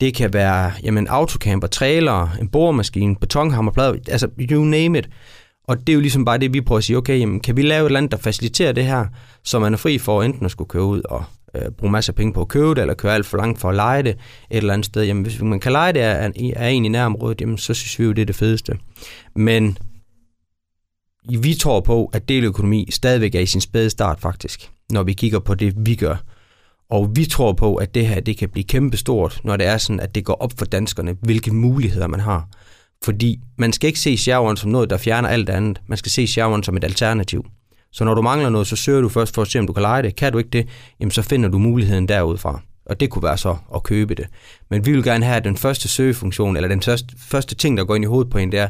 det 0.00 0.14
kan 0.14 0.32
være 0.32 0.72
jamen, 0.82 1.06
autocamper, 1.08 1.68
trailer, 1.68 2.28
en 2.40 2.48
boremaskine, 2.48 3.16
betonhammerplade, 3.16 4.00
altså 4.08 4.28
you 4.50 4.64
name 4.64 4.98
it. 4.98 5.08
Og 5.68 5.78
det 5.78 5.88
er 5.88 5.94
jo 5.94 6.00
ligesom 6.00 6.24
bare 6.24 6.38
det, 6.38 6.52
vi 6.52 6.60
prøver 6.60 6.78
at 6.78 6.84
sige, 6.84 6.96
okay, 6.96 7.20
jamen, 7.20 7.40
kan 7.40 7.56
vi 7.56 7.62
lave 7.62 7.82
et 7.82 7.86
eller 7.86 7.98
andet, 7.98 8.12
der 8.12 8.18
faciliterer 8.18 8.72
det 8.72 8.84
her, 8.84 9.06
så 9.44 9.58
man 9.58 9.72
er 9.72 9.76
fri 9.78 9.98
for 9.98 10.22
enten 10.22 10.44
at 10.44 10.50
skulle 10.50 10.68
køre 10.68 10.84
ud 10.84 11.02
og 11.04 11.24
øh, 11.56 11.70
bruge 11.70 11.92
masser 11.92 12.12
af 12.12 12.14
penge 12.14 12.32
på 12.32 12.40
at 12.40 12.48
købe 12.48 12.74
det, 12.74 12.78
eller 12.78 12.94
køre 12.94 13.14
alt 13.14 13.26
for 13.26 13.36
langt 13.36 13.60
for 13.60 13.68
at 13.68 13.74
lege 13.74 14.02
det 14.02 14.10
et 14.10 14.56
eller 14.56 14.72
andet 14.72 14.86
sted. 14.86 15.04
Jamen, 15.04 15.22
hvis 15.22 15.40
man 15.40 15.60
kan 15.60 15.72
lege 15.72 15.92
det 15.92 16.00
af, 16.00 16.32
af 16.56 16.70
en 16.70 16.84
i 16.84 16.88
nærområdet, 16.88 17.40
jamen, 17.40 17.58
så 17.58 17.74
synes 17.74 17.98
vi 17.98 18.04
jo, 18.04 18.12
det 18.12 18.22
er 18.22 18.26
det 18.26 18.36
fedeste. 18.36 18.78
Men 19.36 19.78
vi 21.40 21.54
tror 21.54 21.80
på, 21.80 22.10
at 22.12 22.28
deleøkonomi 22.28 22.88
stadigvæk 22.90 23.34
er 23.34 23.40
i 23.40 23.46
sin 23.46 23.60
spæde 23.60 23.90
start 23.90 24.20
faktisk, 24.20 24.70
når 24.92 25.02
vi 25.02 25.12
kigger 25.12 25.38
på 25.38 25.54
det, 25.54 25.74
vi 25.76 25.94
gør. 25.94 26.16
Og 26.90 27.10
vi 27.16 27.24
tror 27.24 27.52
på, 27.52 27.76
at 27.76 27.94
det 27.94 28.06
her 28.06 28.20
det 28.20 28.36
kan 28.36 28.48
blive 28.48 28.64
kæmpestort, 28.64 29.40
når 29.44 29.56
det 29.56 29.66
er 29.66 29.78
sådan, 29.78 30.00
at 30.00 30.14
det 30.14 30.24
går 30.24 30.34
op 30.34 30.52
for 30.58 30.64
danskerne, 30.64 31.16
hvilke 31.20 31.54
muligheder 31.54 32.06
man 32.06 32.20
har. 32.20 32.48
Fordi 33.04 33.40
man 33.58 33.72
skal 33.72 33.86
ikke 33.86 34.00
se 34.00 34.16
sjæveren 34.16 34.56
som 34.56 34.70
noget, 34.70 34.90
der 34.90 34.96
fjerner 34.96 35.28
alt 35.28 35.48
andet. 35.48 35.80
Man 35.86 35.98
skal 35.98 36.12
se 36.12 36.26
sjæveren 36.26 36.62
som 36.62 36.76
et 36.76 36.84
alternativ. 36.84 37.46
Så 37.92 38.04
når 38.04 38.14
du 38.14 38.22
mangler 38.22 38.48
noget, 38.48 38.66
så 38.66 38.76
søger 38.76 39.00
du 39.00 39.08
først 39.08 39.34
for 39.34 39.42
at 39.42 39.48
se, 39.48 39.58
om 39.58 39.66
du 39.66 39.72
kan 39.72 39.82
lege 39.82 40.02
det. 40.02 40.16
Kan 40.16 40.32
du 40.32 40.38
ikke 40.38 40.50
det, 40.50 40.68
jamen 41.00 41.10
så 41.10 41.22
finder 41.22 41.48
du 41.48 41.58
muligheden 41.58 42.08
derudfra. 42.08 42.60
Og 42.86 43.00
det 43.00 43.10
kunne 43.10 43.22
være 43.22 43.38
så 43.38 43.56
at 43.74 43.82
købe 43.82 44.14
det. 44.14 44.26
Men 44.70 44.86
vi 44.86 44.92
vil 44.92 45.02
gerne 45.02 45.24
have, 45.24 45.36
at 45.36 45.44
den 45.44 45.56
første 45.56 45.88
søgefunktion, 45.88 46.56
eller 46.56 46.68
den 46.68 46.82
første, 46.82 47.14
første 47.18 47.54
ting, 47.54 47.76
der 47.76 47.84
går 47.84 47.94
ind 47.94 48.04
i 48.04 48.06
hovedet 48.06 48.30
på 48.30 48.38
en, 48.38 48.52
det 48.52 48.60
er, 48.60 48.68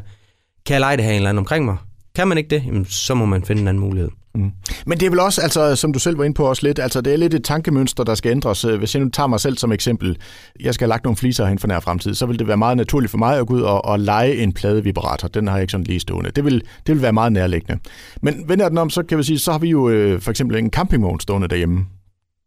kan 0.65 0.73
jeg 0.73 0.79
lege 0.79 0.97
det 0.97 1.05
her 1.05 1.11
en 1.11 1.15
eller 1.15 1.29
anden 1.29 1.39
omkring 1.39 1.65
mig? 1.65 1.77
Kan 2.15 2.27
man 2.27 2.37
ikke 2.37 2.49
det, 2.49 2.63
jamen, 2.65 2.85
så 2.85 3.13
må 3.13 3.25
man 3.25 3.43
finde 3.43 3.61
en 3.61 3.67
anden 3.67 3.81
mulighed. 3.81 4.09
Mm. 4.37 4.51
Men 4.85 4.99
det 4.99 5.05
er 5.05 5.09
vel 5.09 5.19
også, 5.19 5.41
altså, 5.41 5.75
som 5.75 5.93
du 5.93 5.99
selv 5.99 6.17
var 6.17 6.23
inde 6.23 6.33
på 6.33 6.49
også 6.49 6.67
lidt, 6.67 6.79
altså 6.79 7.01
det 7.01 7.13
er 7.13 7.17
lidt 7.17 7.33
et 7.33 7.43
tankemønster, 7.43 8.03
der 8.03 8.15
skal 8.15 8.31
ændres. 8.31 8.65
Øh, 8.65 8.77
hvis 8.77 8.95
jeg 8.95 9.03
nu 9.03 9.09
tager 9.09 9.27
mig 9.27 9.39
selv 9.39 9.57
som 9.57 9.71
eksempel, 9.71 10.17
jeg 10.59 10.73
skal 10.73 10.85
have 10.85 10.89
lagt 10.89 11.03
nogle 11.03 11.17
fliser 11.17 11.45
hen 11.45 11.59
for 11.59 11.67
nær 11.67 11.79
fremtid, 11.79 12.13
så 12.13 12.25
vil 12.25 12.39
det 12.39 12.47
være 12.47 12.57
meget 12.57 12.77
naturligt 12.77 13.11
for 13.11 13.17
mig 13.17 13.37
at 13.39 13.47
gå 13.47 13.53
ud 13.53 13.61
og, 13.61 13.85
og 13.85 13.99
lege 13.99 14.35
en 14.35 14.53
pladevibrator. 14.53 15.27
Den 15.27 15.47
har 15.47 15.55
jeg 15.55 15.61
ikke 15.61 15.71
sådan 15.71 15.85
lige 15.85 15.99
stående. 15.99 16.31
Det 16.31 16.45
vil, 16.45 16.63
det 16.87 16.95
vil 16.95 17.01
være 17.01 17.13
meget 17.13 17.31
nærliggende. 17.31 17.79
Men 18.21 18.43
vender 18.47 18.69
den 18.69 18.77
om, 18.77 18.89
så 18.89 19.03
kan 19.03 19.17
vi 19.17 19.23
sige, 19.23 19.39
så 19.39 19.51
har 19.51 19.59
vi 19.59 19.69
jo 19.69 19.89
øh, 19.89 20.21
for 20.21 20.31
eksempel 20.31 20.57
en 20.57 20.69
campingvogn 20.69 21.19
stående 21.19 21.47
derhjemme. 21.47 21.85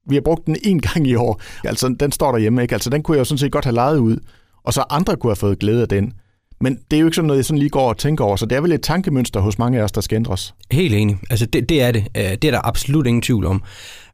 Vi 0.09 0.15
har 0.15 0.23
brugt 0.23 0.47
den 0.47 0.57
en 0.63 0.81
gang 0.93 1.07
i 1.07 1.15
år. 1.15 1.41
Altså, 1.65 1.97
den 2.01 2.13
står 2.13 2.33
derhjemme, 2.33 2.63
ikke? 2.63 2.75
Altså, 2.75 2.91
den 2.91 3.03
kunne 3.03 3.15
jeg 3.15 3.19
jo 3.19 3.25
sådan 3.25 3.39
set 3.39 3.53
godt 3.53 3.65
have 3.65 3.75
lejet 3.75 3.99
ud, 3.99 4.17
og 4.65 4.73
så 4.73 4.85
andre 4.91 5.17
kunne 5.17 5.31
have 5.31 5.37
fået 5.37 5.59
glæde 5.59 5.83
af 5.83 5.89
den. 5.89 6.13
Men 6.61 6.79
det 6.91 6.97
er 6.97 7.01
jo 7.01 7.07
ikke 7.07 7.15
sådan 7.15 7.27
noget, 7.27 7.39
jeg 7.39 7.45
sådan 7.45 7.59
lige 7.59 7.71
går 7.71 7.89
og 7.89 7.99
tænker 7.99 8.25
over, 8.25 8.37
så 8.37 8.47
det 8.47 8.57
er 8.57 8.61
vel 8.61 8.73
et 8.73 8.83
tankemønster 8.83 9.41
hos 9.41 9.59
mange 9.59 9.79
af 9.79 9.83
os, 9.83 9.93
der 9.93 10.01
skal 10.01 10.17
ændres. 10.17 10.55
Helt 10.71 10.95
enig. 10.95 11.19
Altså 11.31 11.47
det, 11.47 11.69
det 11.69 11.83
er 11.83 11.93
det. 11.93 12.05
Øh, 12.17 12.23
det 12.23 12.45
er 12.45 12.51
der 12.51 12.67
absolut 12.67 13.07
ingen 13.07 13.23
tvivl 13.23 13.47
om. 13.47 13.63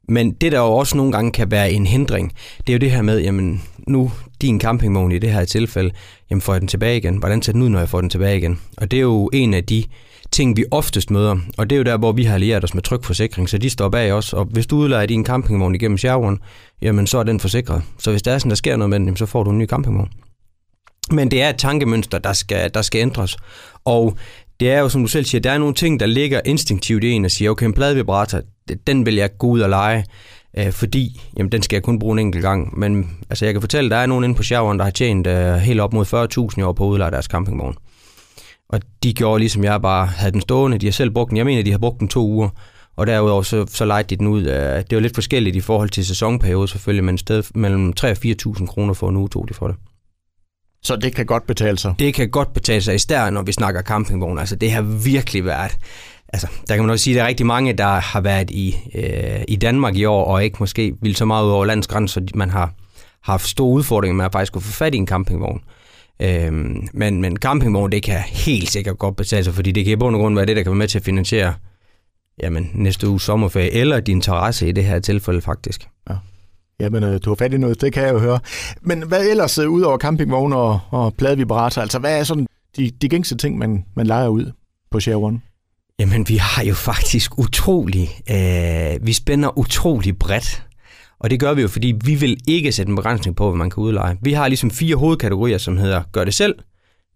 Men 0.09 0.31
det, 0.31 0.51
der 0.51 0.59
jo 0.59 0.73
også 0.73 0.97
nogle 0.97 1.11
gange 1.11 1.31
kan 1.31 1.51
være 1.51 1.71
en 1.71 1.85
hindring, 1.85 2.33
det 2.57 2.69
er 2.69 2.73
jo 2.73 2.79
det 2.79 2.91
her 2.91 3.01
med, 3.01 3.21
jamen 3.21 3.61
nu 3.87 4.11
din 4.41 4.61
campingvogn 4.61 5.11
i 5.11 5.19
det 5.19 5.31
her 5.31 5.45
tilfælde, 5.45 5.91
jamen 6.29 6.41
får 6.41 6.53
jeg 6.53 6.61
den 6.61 6.67
tilbage 6.67 6.97
igen? 6.97 7.17
Hvordan 7.17 7.41
ser 7.41 7.51
den 7.51 7.61
ud, 7.61 7.69
når 7.69 7.79
jeg 7.79 7.89
får 7.89 8.01
den 8.01 8.09
tilbage 8.09 8.37
igen? 8.37 8.59
Og 8.77 8.91
det 8.91 8.97
er 8.97 9.01
jo 9.01 9.29
en 9.33 9.53
af 9.53 9.63
de 9.63 9.83
ting, 10.31 10.57
vi 10.57 10.65
oftest 10.71 11.11
møder. 11.11 11.37
Og 11.57 11.69
det 11.69 11.75
er 11.75 11.77
jo 11.77 11.83
der, 11.83 11.97
hvor 11.97 12.11
vi 12.11 12.23
har 12.23 12.33
allieret 12.33 12.63
os 12.63 12.73
med 12.73 12.83
trykforsikring, 12.83 13.49
så 13.49 13.57
de 13.57 13.69
står 13.69 13.89
bag 13.89 14.13
os. 14.13 14.33
Og 14.33 14.45
hvis 14.45 14.67
du 14.67 14.77
udlejer 14.77 15.05
din 15.05 15.25
campingvogn 15.25 15.75
igennem 15.75 15.97
Sherwin, 15.97 16.37
jamen 16.81 17.07
så 17.07 17.17
er 17.17 17.23
den 17.23 17.39
forsikret. 17.39 17.81
Så 17.97 18.11
hvis 18.11 18.21
der 18.21 18.31
er 18.31 18.37
sådan, 18.37 18.49
der 18.49 18.55
sker 18.55 18.77
noget 18.77 18.89
med 18.89 18.99
den, 18.99 19.17
så 19.17 19.25
får 19.25 19.43
du 19.43 19.49
en 19.49 19.57
ny 19.57 19.67
campingvogn. 19.67 20.09
Men 21.11 21.31
det 21.31 21.41
er 21.41 21.49
et 21.49 21.57
tankemønster, 21.57 22.17
der 22.17 22.33
skal, 22.33 22.73
der 22.73 22.81
skal 22.81 23.01
ændres. 23.01 23.37
Og 23.85 24.17
det 24.59 24.71
er 24.71 24.79
jo, 24.79 24.89
som 24.89 25.01
du 25.01 25.07
selv 25.07 25.25
siger, 25.25 25.41
der 25.41 25.51
er 25.51 25.57
nogle 25.57 25.73
ting, 25.73 25.99
der 25.99 26.05
ligger 26.05 26.41
instinktivt 26.45 27.03
i 27.03 27.11
en 27.11 27.25
og 27.25 27.31
siger, 27.31 27.51
okay, 27.51 27.65
en 27.65 27.73
pladevibrator, 27.73 28.41
den 28.87 29.05
vil 29.05 29.15
jeg 29.15 29.37
gå 29.37 29.47
ud 29.47 29.59
og 29.59 29.69
lege, 29.69 30.05
øh, 30.57 30.71
fordi 30.71 31.21
jamen, 31.37 31.51
den 31.51 31.61
skal 31.61 31.75
jeg 31.75 31.83
kun 31.83 31.99
bruge 31.99 32.13
en 32.13 32.19
enkelt 32.19 32.41
gang. 32.41 32.79
Men 32.79 33.17
altså, 33.29 33.45
jeg 33.45 33.53
kan 33.53 33.61
fortælle, 33.61 33.89
der 33.89 33.95
er 33.95 34.05
nogen 34.05 34.23
inde 34.23 34.35
på 34.35 34.43
Sjaveren, 34.43 34.77
der 34.77 34.83
har 34.83 34.91
tjent 34.91 35.27
øh, 35.27 35.55
helt 35.55 35.79
op 35.79 35.93
mod 35.93 36.05
40.000 36.53 36.59
i 36.59 36.63
år 36.63 36.73
på 36.73 36.85
at 36.85 36.89
udleje 36.89 37.11
deres 37.11 37.25
campingvogn. 37.25 37.75
Og 38.69 38.81
de 39.03 39.13
gjorde 39.13 39.39
ligesom 39.39 39.63
jeg 39.63 39.81
bare 39.81 40.05
havde 40.05 40.31
den 40.31 40.41
stående. 40.41 40.77
De 40.77 40.85
har 40.85 40.91
selv 40.91 41.11
brugt 41.11 41.29
den. 41.29 41.37
Jeg 41.37 41.45
mener, 41.45 41.63
de 41.63 41.71
har 41.71 41.77
brugt 41.77 41.99
den 41.99 42.07
to 42.07 42.27
uger. 42.27 42.49
Og 42.95 43.07
derudover 43.07 43.41
så, 43.41 43.65
så 43.69 43.85
lejede 43.85 44.07
de 44.09 44.15
den 44.15 44.27
ud. 44.27 44.43
Det 44.43 44.95
var 44.95 44.99
lidt 44.99 45.13
forskelligt 45.13 45.55
i 45.55 45.61
forhold 45.61 45.89
til 45.89 46.05
sæsonperiode 46.05 46.67
selvfølgelig, 46.67 47.03
men 47.03 47.17
sted 47.17 47.43
mellem 47.55 47.93
3 47.93 48.11
og 48.11 48.17
4.000 48.25 48.65
kroner 48.65 48.93
for 48.93 49.09
en 49.09 49.17
uge 49.17 49.29
tog 49.29 49.49
de 49.49 49.53
for 49.53 49.67
det. 49.67 49.75
Så 50.87 50.95
det 50.95 51.15
kan 51.15 51.25
godt 51.25 51.47
betale 51.47 51.77
sig? 51.77 51.93
Det 51.99 52.13
kan 52.13 52.29
godt 52.29 52.53
betale 52.53 52.81
sig, 52.81 52.95
især 52.95 53.29
når 53.29 53.41
vi 53.41 53.51
snakker 53.51 53.81
campingvogn. 53.81 54.39
Altså 54.39 54.55
det 54.55 54.71
har 54.71 54.81
virkelig 54.81 55.45
været... 55.45 55.77
Altså, 56.33 56.47
der 56.67 56.75
kan 56.75 56.83
man 56.83 56.91
også 56.91 57.03
sige, 57.03 57.13
at 57.13 57.17
der 57.17 57.23
er 57.23 57.27
rigtig 57.27 57.45
mange, 57.45 57.73
der 57.73 57.87
har 57.87 58.21
været 58.21 58.51
i, 58.51 58.75
øh, 58.95 59.41
i 59.47 59.55
Danmark 59.55 59.95
i 59.95 60.05
år, 60.05 60.25
og 60.25 60.43
ikke 60.43 60.57
måske 60.59 60.93
vil 61.01 61.15
så 61.15 61.25
meget 61.25 61.45
ud 61.45 61.51
over 61.51 61.65
landsgrænser, 61.65 62.21
så 62.21 62.33
man 62.35 62.49
har 62.49 62.73
haft 63.23 63.47
store 63.47 63.69
udfordringer 63.69 64.15
med 64.15 64.25
at 64.25 64.31
faktisk 64.31 64.53
kunne 64.53 64.61
få 64.61 64.71
fat 64.71 64.95
i 64.95 64.97
en 64.97 65.07
campingvogn. 65.07 65.61
Øhm, 66.21 66.87
men, 66.93 67.21
men 67.21 67.37
campingvogn, 67.37 67.91
det 67.91 68.03
kan 68.03 68.19
helt 68.19 68.69
sikkert 68.69 68.97
godt 68.97 69.15
betale 69.15 69.43
sig, 69.43 69.53
fordi 69.53 69.71
det 69.71 69.85
kan 69.85 69.93
i 69.93 69.95
bund 69.95 70.15
og 70.15 70.21
grund 70.21 70.35
være 70.35 70.45
det, 70.45 70.55
der 70.55 70.63
kan 70.63 70.71
være 70.71 70.77
med 70.77 70.87
til 70.87 70.99
at 70.99 71.05
finansiere 71.05 71.53
jamen, 72.43 72.71
næste 72.73 73.07
uge 73.07 73.21
sommerferie, 73.21 73.71
eller 73.71 73.99
din 73.99 74.17
interesse 74.17 74.69
i 74.69 74.71
det 74.71 74.85
her 74.85 74.99
tilfælde 74.99 75.41
faktisk. 75.41 75.87
Ja. 76.09 76.15
Jamen, 76.79 77.03
øh, 77.03 77.19
du 77.25 77.29
har 77.29 77.35
fat 77.35 77.53
i 77.53 77.57
noget, 77.57 77.81
det 77.81 77.93
kan 77.93 78.03
jeg 78.03 78.13
jo 78.13 78.19
høre. 78.19 78.39
Men 78.81 79.07
hvad 79.07 79.27
ellers, 79.27 79.57
øh, 79.57 79.69
ud 79.69 79.81
over 79.81 79.97
campingvogne 79.97 80.55
og, 80.55 80.79
og 80.91 81.13
pladevibrator, 81.13 81.81
altså 81.81 81.99
hvad 81.99 82.19
er 82.19 82.23
sådan 82.23 82.47
de, 82.77 82.91
de 83.01 83.09
gængse 83.09 83.37
ting, 83.37 83.57
man, 83.57 83.85
man 83.95 84.07
leger 84.07 84.27
ud 84.27 84.51
på 84.91 84.99
Share 84.99 85.15
One? 85.15 85.41
Jamen, 85.99 86.29
vi 86.29 86.37
har 86.37 86.63
jo 86.63 86.73
faktisk 86.73 87.39
utrolig, 87.39 88.09
øh, 88.31 89.07
vi 89.07 89.13
spænder 89.13 89.57
utrolig 89.57 90.19
bredt. 90.19 90.63
Og 91.19 91.29
det 91.29 91.39
gør 91.39 91.53
vi 91.53 91.61
jo, 91.61 91.67
fordi 91.67 91.93
vi 92.05 92.15
vil 92.15 92.37
ikke 92.47 92.71
sætte 92.71 92.89
en 92.89 92.95
begrænsning 92.95 93.35
på, 93.35 93.49
hvad 93.49 93.57
man 93.57 93.69
kan 93.69 93.83
udleje. 93.83 94.17
Vi 94.21 94.33
har 94.33 94.47
ligesom 94.47 94.71
fire 94.71 94.95
hovedkategorier, 94.95 95.57
som 95.57 95.77
hedder 95.77 96.03
gør 96.11 96.23
det 96.23 96.33
selv, 96.33 96.55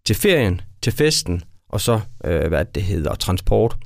til 0.05 0.15
ferien, 0.15 0.61
til 0.81 0.93
festen, 0.93 1.43
og 1.69 1.81
så, 1.81 1.99
øh, 2.25 2.47
hvad 2.47 2.65
det 2.75 2.83
hedder, 2.83 3.15
transport. 3.15 3.77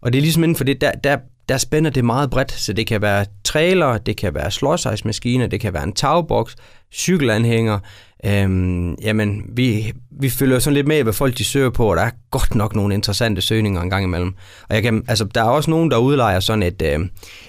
Og 0.00 0.12
det 0.12 0.18
er 0.18 0.22
ligesom 0.22 0.44
inden 0.44 0.56
for 0.56 0.64
det, 0.64 0.80
der, 0.80 0.92
der, 0.92 1.18
der 1.52 1.58
spænder 1.58 1.90
det 1.90 2.04
meget 2.04 2.30
bredt, 2.30 2.52
så 2.52 2.72
det 2.72 2.86
kan 2.86 3.02
være 3.02 3.26
trailer, 3.44 3.98
det 3.98 4.16
kan 4.16 4.34
være 4.34 4.50
slåsejsmaskiner, 4.50 5.46
det 5.46 5.60
kan 5.60 5.72
være 5.72 5.84
en 5.84 5.92
tagboks, 5.92 6.56
cykelanhænger. 6.92 7.78
Øhm, 8.26 8.94
jamen, 8.94 9.42
vi, 9.48 9.92
vi 10.20 10.30
følger 10.30 10.58
sådan 10.58 10.74
lidt 10.74 10.88
med, 10.88 11.02
hvad 11.02 11.12
folk 11.12 11.38
de 11.38 11.44
søger 11.44 11.70
på, 11.70 11.90
og 11.90 11.96
der 11.96 12.02
er 12.02 12.10
godt 12.30 12.54
nok 12.54 12.74
nogle 12.74 12.94
interessante 12.94 13.40
søgninger 13.40 13.80
en 13.80 13.90
gang 13.90 14.04
imellem. 14.04 14.34
Og 14.68 14.74
jeg 14.74 14.82
kan, 14.82 15.04
altså, 15.08 15.24
der 15.24 15.40
er 15.40 15.48
også 15.48 15.70
nogen, 15.70 15.90
der 15.90 15.96
udlejer 15.96 16.40
sådan 16.40 16.62
et, 16.62 16.82
øh, 16.82 17.00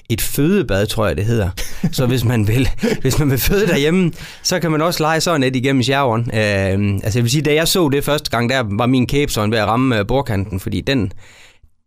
et 0.10 0.22
fødebad, 0.22 0.88
tror 0.88 1.08
jeg 1.08 1.18
det 1.18 1.26
hedder. 1.26 1.50
Så 1.92 2.06
hvis 2.06 2.26
man 2.26 2.48
vil, 2.48 2.70
hvis 3.02 3.20
man 3.20 3.32
vil 3.32 3.40
føde 3.40 3.68
derhjemme, 3.68 4.12
så 4.44 4.60
kan 4.60 4.72
man 4.72 4.82
også 4.82 5.04
lege 5.04 5.22
sådan 5.22 5.44
et 5.44 5.56
igennem 5.56 5.84
sjæveren. 5.84 6.22
Øh, 6.34 7.00
altså 7.04 7.20
jeg 7.20 7.24
vil 7.24 7.32
sige, 7.32 7.42
da 7.42 7.54
jeg 7.54 7.68
så 7.68 7.90
det 7.90 8.04
første 8.04 8.30
gang, 8.30 8.50
der 8.50 8.64
var 8.70 8.86
min 8.86 9.08
kæbe 9.08 9.32
sådan 9.32 9.52
ved 9.52 9.58
at 9.58 9.68
ramme 9.68 10.00
øh, 10.00 10.08
bordkanten, 10.08 10.60
fordi 10.60 10.82
den, 10.82 11.12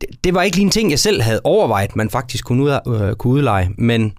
det, 0.01 0.25
det 0.25 0.35
var 0.35 0.43
ikke 0.43 0.57
lige 0.57 0.65
en 0.65 0.71
ting, 0.71 0.91
jeg 0.91 0.99
selv 0.99 1.23
havde 1.23 1.41
overvejet, 1.45 1.97
man 1.97 2.11
faktisk 2.11 2.45
kunne, 2.45 2.63
ud, 2.63 2.79
øh, 2.87 3.15
kunne 3.15 3.33
udleje, 3.33 3.71
men 3.79 4.13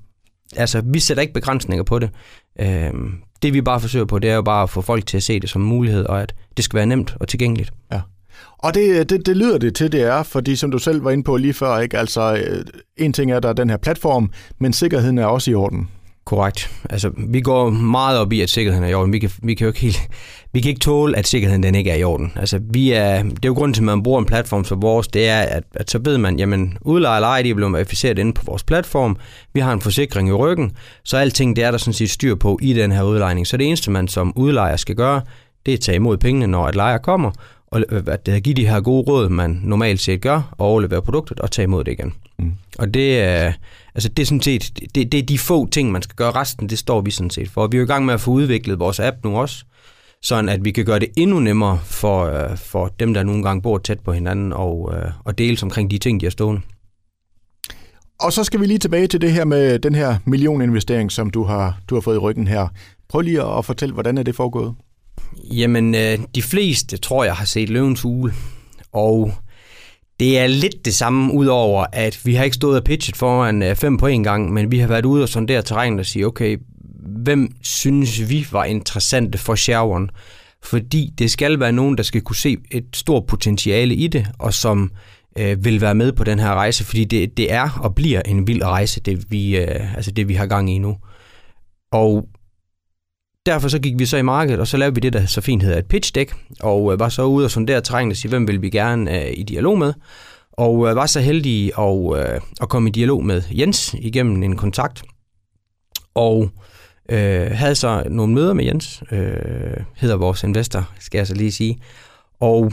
altså, 0.55 0.81
vi 0.85 0.99
sætter 0.99 1.21
ikke 1.21 1.33
begrænsninger 1.33 1.83
på 1.83 1.99
det. 1.99 2.09
Øh, 2.59 2.91
det 3.41 3.53
vi 3.53 3.61
bare 3.61 3.79
forsøger 3.79 4.05
på, 4.05 4.19
det 4.19 4.29
er 4.29 4.35
jo 4.35 4.41
bare 4.41 4.63
at 4.63 4.69
få 4.69 4.81
folk 4.81 5.05
til 5.05 5.17
at 5.17 5.23
se 5.23 5.39
det 5.39 5.49
som 5.49 5.61
mulighed, 5.61 6.05
og 6.05 6.21
at 6.21 6.35
det 6.57 6.65
skal 6.65 6.77
være 6.77 6.85
nemt 6.85 7.15
og 7.19 7.27
tilgængeligt. 7.27 7.73
Ja. 7.91 8.01
Og 8.57 8.73
det, 8.73 9.09
det, 9.09 9.25
det 9.25 9.37
lyder 9.37 9.57
det 9.57 9.75
til, 9.75 9.91
det 9.91 10.01
er, 10.01 10.23
fordi 10.23 10.55
som 10.55 10.71
du 10.71 10.77
selv 10.77 11.03
var 11.03 11.11
inde 11.11 11.23
på 11.23 11.37
lige 11.37 11.53
før, 11.53 11.77
ikke? 11.79 11.97
Altså, 11.97 12.35
øh, 12.35 12.65
en 12.97 13.13
ting 13.13 13.31
er, 13.31 13.39
der 13.39 13.49
er 13.49 13.53
den 13.53 13.69
her 13.69 13.77
platform, 13.77 14.31
men 14.59 14.73
sikkerheden 14.73 15.17
er 15.17 15.25
også 15.25 15.51
i 15.51 15.53
orden. 15.53 15.89
Korrekt. 16.27 16.71
Altså, 16.89 17.11
vi 17.17 17.41
går 17.41 17.69
meget 17.69 18.19
op 18.19 18.33
i, 18.33 18.41
at 18.41 18.49
sikkerheden 18.49 18.83
er 18.83 18.89
i 18.89 18.93
orden. 18.93 19.13
Vi 19.13 19.19
kan, 19.19 19.29
vi 19.43 19.53
kan 19.53 19.65
jo 19.65 19.69
ikke 19.69 19.79
helt, 19.79 20.09
vi 20.53 20.61
kan 20.61 20.69
ikke 20.69 20.79
tåle, 20.79 21.17
at 21.17 21.27
sikkerheden 21.27 21.63
den 21.63 21.75
ikke 21.75 21.91
er 21.91 21.95
i 21.95 22.03
orden. 22.03 22.31
Altså, 22.35 22.59
vi 22.69 22.91
er, 22.91 23.23
det 23.23 23.31
er 23.31 23.47
jo 23.47 23.53
grunden 23.53 23.73
til, 23.73 23.81
at 23.81 23.85
man 23.85 24.03
bruger 24.03 24.19
en 24.19 24.25
platform 24.25 24.65
som 24.65 24.81
vores, 24.81 25.07
det 25.07 25.29
er, 25.29 25.39
at, 25.39 25.63
at 25.73 25.91
så 25.91 25.99
ved 25.99 26.17
man, 26.17 26.39
jamen, 26.39 26.77
udlejer 26.81 27.15
eller 27.15 27.27
ej, 27.27 27.41
de 27.41 27.49
er 27.49 27.53
blevet 27.53 27.73
verificeret 27.73 28.19
inde 28.19 28.33
på 28.33 28.41
vores 28.45 28.63
platform. 28.63 29.17
Vi 29.53 29.59
har 29.59 29.73
en 29.73 29.81
forsikring 29.81 30.29
i 30.29 30.31
ryggen, 30.31 30.71
så 31.03 31.17
alting, 31.17 31.55
det 31.55 31.63
er 31.63 31.71
der 31.71 31.77
sådan 31.77 31.93
set 31.93 32.09
styr 32.09 32.35
på 32.35 32.59
i 32.61 32.73
den 32.73 32.91
her 32.91 33.03
udlejning. 33.03 33.47
Så 33.47 33.57
det 33.57 33.67
eneste, 33.67 33.91
man 33.91 34.07
som 34.07 34.33
udlejer 34.35 34.75
skal 34.75 34.95
gøre, 34.95 35.21
det 35.65 35.71
er 35.71 35.77
at 35.77 35.81
tage 35.81 35.95
imod 35.95 36.17
pengene, 36.17 36.47
når 36.47 36.67
et 36.67 36.75
lejer 36.75 36.97
kommer, 36.97 37.31
og 37.67 37.83
øh, 37.89 38.03
at 38.05 38.43
give 38.43 38.55
de 38.55 38.67
her 38.67 38.81
gode 38.81 39.03
råd, 39.11 39.29
man 39.29 39.59
normalt 39.63 40.01
set 40.01 40.21
gør, 40.21 40.55
og 40.57 40.67
overlevere 40.67 41.01
produktet 41.01 41.39
og 41.39 41.51
tage 41.51 41.63
imod 41.63 41.83
det 41.83 41.91
igen. 41.91 42.13
Mm. 42.39 42.51
Og 42.77 42.93
det 42.93 43.19
er, 43.19 43.53
altså 43.95 44.09
det 44.09 44.23
er 44.23 44.25
sådan 44.25 44.41
set, 44.41 44.79
det, 44.95 45.11
det 45.11 45.17
er 45.17 45.23
de 45.23 45.37
få 45.37 45.69
ting, 45.69 45.91
man 45.91 46.01
skal 46.01 46.15
gøre. 46.15 46.31
Resten, 46.31 46.69
det 46.69 46.79
står 46.79 47.01
vi 47.01 47.11
sådan 47.11 47.29
set 47.29 47.49
for. 47.49 47.67
Vi 47.67 47.77
er 47.77 47.79
jo 47.79 47.85
i 47.85 47.87
gang 47.87 48.05
med 48.05 48.13
at 48.13 48.21
få 48.21 48.31
udviklet 48.31 48.79
vores 48.79 48.99
app 48.99 49.17
nu 49.23 49.37
også, 49.37 49.65
sådan 50.21 50.49
at 50.49 50.65
vi 50.65 50.71
kan 50.71 50.85
gøre 50.85 50.99
det 50.99 51.09
endnu 51.17 51.39
nemmere 51.39 51.79
for, 51.83 52.25
øh, 52.25 52.57
for 52.57 52.87
dem, 52.87 53.13
der 53.13 53.23
nogle 53.23 53.43
gange 53.43 53.61
bor 53.61 53.77
tæt 53.77 53.99
på 53.99 54.13
hinanden, 54.13 54.53
og, 54.53 54.93
øh, 54.95 55.11
og 55.25 55.37
deles 55.37 55.63
omkring 55.63 55.91
de 55.91 55.97
ting, 55.97 56.21
de 56.21 56.25
har 56.25 56.31
stående. 56.31 56.61
Og 58.19 58.33
så 58.33 58.43
skal 58.43 58.59
vi 58.59 58.65
lige 58.65 58.77
tilbage 58.77 59.07
til 59.07 59.21
det 59.21 59.31
her 59.31 59.45
med 59.45 59.79
den 59.79 59.95
her 59.95 60.17
millioninvestering, 60.25 61.11
som 61.11 61.29
du 61.29 61.43
har, 61.43 61.79
du 61.89 61.95
har 61.95 62.01
fået 62.01 62.15
i 62.15 62.19
ryggen 62.19 62.47
her. 62.47 62.67
Prøv 63.09 63.21
lige 63.21 63.43
at 63.43 63.65
fortælle, 63.65 63.93
hvordan 63.93 64.17
er 64.17 64.23
det 64.23 64.35
foregået? 64.35 64.75
Jamen, 65.51 65.95
øh, 65.95 66.19
de 66.35 66.41
fleste 66.41 66.97
tror 66.97 67.23
jeg 67.23 67.35
har 67.35 67.45
set 67.45 67.69
Løvens 67.69 68.01
Hule, 68.01 68.33
og 68.93 69.33
det 70.19 70.39
er 70.39 70.47
lidt 70.47 70.85
det 70.85 70.93
samme, 70.93 71.33
udover 71.33 71.85
at 71.93 72.19
vi 72.25 72.35
har 72.35 72.43
ikke 72.43 72.55
stået 72.55 72.77
og 72.77 72.83
pitchet 72.83 73.17
foran 73.17 73.63
øh, 73.63 73.75
fem 73.75 73.97
på 73.97 74.07
en 74.07 74.23
gang, 74.23 74.53
men 74.53 74.71
vi 74.71 74.79
har 74.79 74.87
været 74.87 75.05
ude 75.05 75.23
og 75.23 75.29
sondere 75.29 75.61
terrænet 75.61 75.99
og 75.99 76.05
sige, 76.05 76.27
okay, 76.27 76.57
hvem 77.23 77.51
synes 77.61 78.29
vi 78.29 78.47
var 78.51 78.63
interessante 78.63 79.37
for 79.37 79.55
Sherwin? 79.55 80.09
Fordi 80.63 81.13
det 81.17 81.31
skal 81.31 81.59
være 81.59 81.71
nogen, 81.71 81.97
der 81.97 82.03
skal 82.03 82.21
kunne 82.21 82.35
se 82.35 82.57
et 82.71 82.85
stort 82.93 83.25
potentiale 83.25 83.95
i 83.95 84.07
det, 84.07 84.27
og 84.39 84.53
som 84.53 84.91
øh, 85.37 85.65
vil 85.65 85.81
være 85.81 85.95
med 85.95 86.11
på 86.11 86.23
den 86.23 86.39
her 86.39 86.53
rejse, 86.53 86.83
fordi 86.83 87.05
det, 87.05 87.37
det 87.37 87.51
er 87.51 87.79
og 87.83 87.95
bliver 87.95 88.21
en 88.21 88.47
vild 88.47 88.63
rejse, 88.63 88.99
det 88.99 89.31
vi, 89.31 89.57
øh, 89.57 89.95
altså 89.95 90.11
det 90.11 90.27
vi 90.27 90.33
har 90.33 90.45
gang 90.45 90.75
i 90.75 90.77
nu. 90.77 90.97
Og 91.91 92.27
derfor 93.47 93.67
så 93.67 93.79
gik 93.79 93.99
vi 93.99 94.05
så 94.05 94.17
i 94.17 94.21
markedet, 94.21 94.59
og 94.59 94.67
så 94.67 94.77
lavede 94.77 94.95
vi 94.95 94.99
det, 94.99 95.13
der 95.13 95.25
så 95.25 95.41
fint 95.41 95.63
hedder 95.63 95.77
et 95.77 95.85
pitch 95.85 96.15
deck, 96.15 96.35
og 96.59 96.93
øh, 96.93 96.99
var 96.99 97.09
så 97.09 97.23
ude 97.23 97.45
og 97.45 97.51
sondere 97.51 97.81
terræn 97.81 98.11
og 98.11 98.17
sige, 98.17 98.29
hvem 98.29 98.47
vil 98.47 98.61
vi 98.61 98.69
gerne 98.69 99.25
øh, 99.25 99.33
i 99.37 99.43
dialog 99.43 99.77
med, 99.77 99.93
og 100.51 100.89
øh, 100.89 100.95
var 100.95 101.05
så 101.05 101.19
heldige 101.19 101.79
at, 101.79 102.19
øh, 102.19 102.41
at 102.61 102.69
komme 102.69 102.89
i 102.89 102.91
dialog 102.91 103.25
med 103.25 103.41
Jens 103.51 103.95
igennem 103.99 104.43
en 104.43 104.55
kontakt, 104.55 105.03
og 106.15 106.49
øh, 107.09 107.51
havde 107.51 107.75
så 107.75 108.03
nogle 108.09 108.33
møder 108.33 108.53
med 108.53 108.65
Jens, 108.65 109.03
øh, 109.11 109.83
hedder 109.95 110.15
vores 110.15 110.43
investor, 110.43 110.89
skal 110.99 111.17
jeg 111.17 111.27
så 111.27 111.35
lige 111.35 111.51
sige, 111.51 111.81
og 112.39 112.71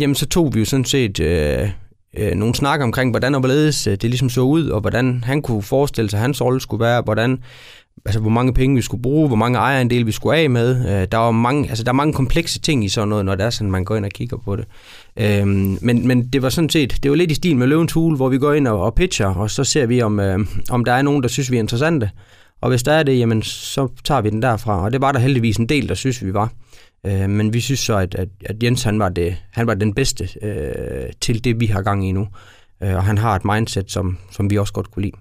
jamen 0.00 0.14
så 0.14 0.26
tog 0.26 0.54
vi 0.54 0.58
jo 0.58 0.64
sådan 0.64 0.84
set 0.84 1.20
øh, 1.20 1.70
øh, 2.16 2.34
nogle 2.34 2.54
snakker 2.54 2.84
omkring, 2.84 3.10
hvordan 3.10 3.34
og 3.34 3.40
hvorledes 3.40 3.86
øh, 3.86 3.92
det 3.92 4.04
ligesom 4.04 4.30
så 4.30 4.40
ud, 4.40 4.68
og 4.68 4.80
hvordan 4.80 5.24
han 5.24 5.42
kunne 5.42 5.62
forestille 5.62 6.10
sig, 6.10 6.18
at 6.18 6.22
hans 6.22 6.42
rolle 6.42 6.60
skulle 6.60 6.84
være, 6.84 7.02
hvordan 7.02 7.42
altså 8.04 8.20
hvor 8.20 8.30
mange 8.30 8.54
penge 8.54 8.76
vi 8.76 8.82
skulle 8.82 9.02
bruge, 9.02 9.28
hvor 9.28 9.36
mange 9.36 9.58
ejerandel 9.58 10.06
vi 10.06 10.12
skulle 10.12 10.36
af 10.36 10.50
med. 10.50 11.00
Øh, 11.00 11.06
der, 11.12 11.18
var 11.18 11.30
mange, 11.30 11.68
altså, 11.68 11.84
der 11.84 11.90
er 11.90 11.94
mange 11.94 12.12
komplekse 12.12 12.60
ting 12.60 12.84
i 12.84 12.88
sådan 12.88 13.08
noget, 13.08 13.24
når 13.24 13.34
det 13.34 13.46
er 13.46 13.50
sådan, 13.50 13.70
man 13.70 13.84
går 13.84 13.96
ind 13.96 14.04
og 14.04 14.10
kigger 14.10 14.36
på 14.36 14.56
det. 14.56 14.64
Øh, 15.16 15.46
men, 15.46 16.06
men 16.06 16.28
det 16.28 16.42
var 16.42 16.48
sådan 16.48 16.70
set, 16.70 16.98
det 17.02 17.10
var 17.10 17.16
lidt 17.16 17.30
i 17.30 17.34
stil 17.34 17.56
med 17.56 17.66
Løvens 17.66 17.92
Hule, 17.92 18.16
hvor 18.16 18.28
vi 18.28 18.38
går 18.38 18.52
ind 18.52 18.68
og, 18.68 18.82
og 18.82 18.94
pitcher, 18.94 19.26
og 19.26 19.50
så 19.50 19.64
ser 19.64 19.86
vi, 19.86 20.02
om, 20.02 20.20
øh, 20.20 20.38
om 20.70 20.84
der 20.84 20.92
er 20.92 21.02
nogen, 21.02 21.22
der 21.22 21.28
synes, 21.28 21.50
vi 21.50 21.56
er 21.56 21.60
interessante. 21.60 22.10
Og 22.60 22.68
hvis 22.68 22.82
der 22.82 22.92
er 22.92 23.02
det, 23.02 23.18
jamen, 23.18 23.42
så 23.42 23.88
tager 24.04 24.20
vi 24.20 24.30
den 24.30 24.42
derfra. 24.42 24.84
Og 24.84 24.92
det 24.92 25.00
var 25.00 25.12
der 25.12 25.18
heldigvis 25.18 25.56
en 25.56 25.68
del, 25.68 25.88
der 25.88 25.94
synes, 25.94 26.24
vi 26.24 26.34
var. 26.34 26.52
Øh, 27.06 27.30
men 27.30 27.52
vi 27.52 27.60
synes 27.60 27.80
så, 27.80 27.96
at, 27.96 28.14
at, 28.14 28.28
at 28.44 28.62
Jens 28.62 28.82
han 28.82 28.98
var, 28.98 29.08
det, 29.08 29.36
han 29.52 29.66
var 29.66 29.74
den 29.74 29.94
bedste 29.94 30.28
øh, 30.42 31.10
til 31.20 31.44
det, 31.44 31.60
vi 31.60 31.66
har 31.66 31.82
gang 31.82 32.08
i 32.08 32.12
nu. 32.12 32.28
Øh, 32.82 32.94
og 32.94 33.04
han 33.04 33.18
har 33.18 33.36
et 33.36 33.44
mindset, 33.44 33.90
som, 33.90 34.18
som 34.30 34.50
vi 34.50 34.58
også 34.58 34.72
godt 34.72 34.90
kunne 34.90 35.02
lide. 35.02 35.16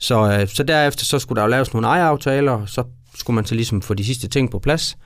Så, 0.00 0.32
øh, 0.32 0.48
så 0.48 0.62
derefter 0.62 1.04
så 1.04 1.18
skulle 1.18 1.36
der 1.36 1.42
jo 1.42 1.50
laves 1.50 1.72
nogle 1.72 1.86
ejeraftaler, 1.86 2.52
og 2.52 2.68
så 2.68 2.84
skulle 3.14 3.34
man 3.34 3.44
så 3.44 3.54
ligesom 3.54 3.82
få 3.82 3.94
de 3.94 4.04
sidste 4.04 4.28
ting 4.28 4.50
på 4.50 4.58
plads. 4.58 4.96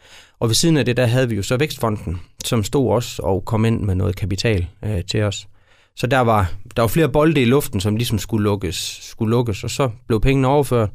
Og 0.41 0.49
ved 0.49 0.55
siden 0.55 0.77
af 0.77 0.85
det, 0.85 0.97
der 0.97 1.07
havde 1.07 1.29
vi 1.29 1.37
jo 1.37 1.43
så 1.43 1.57
Vækstfonden, 1.57 2.21
som 2.45 2.65
stod 2.65 2.93
også 2.93 3.23
og 3.23 3.45
kom 3.45 3.65
ind 3.65 3.81
med 3.81 3.95
noget 3.95 4.17
kapital 4.17 4.67
øh, 4.85 5.05
til 5.11 5.23
os. 5.23 5.47
Så 5.97 6.07
der 6.07 6.21
var, 6.21 6.53
der 6.77 6.83
var 6.83 6.87
flere 6.89 7.09
bolde 7.09 7.43
i 7.43 7.45
luften, 7.45 7.81
som 7.81 7.97
ligesom 7.97 8.19
skulle 8.19 8.45
lukkes, 8.45 8.99
skulle 9.03 9.31
lukkes 9.31 9.65
og 9.65 9.71
så 9.71 9.91
blev 10.07 10.21
pengene 10.21 10.49
overført, 10.49 10.91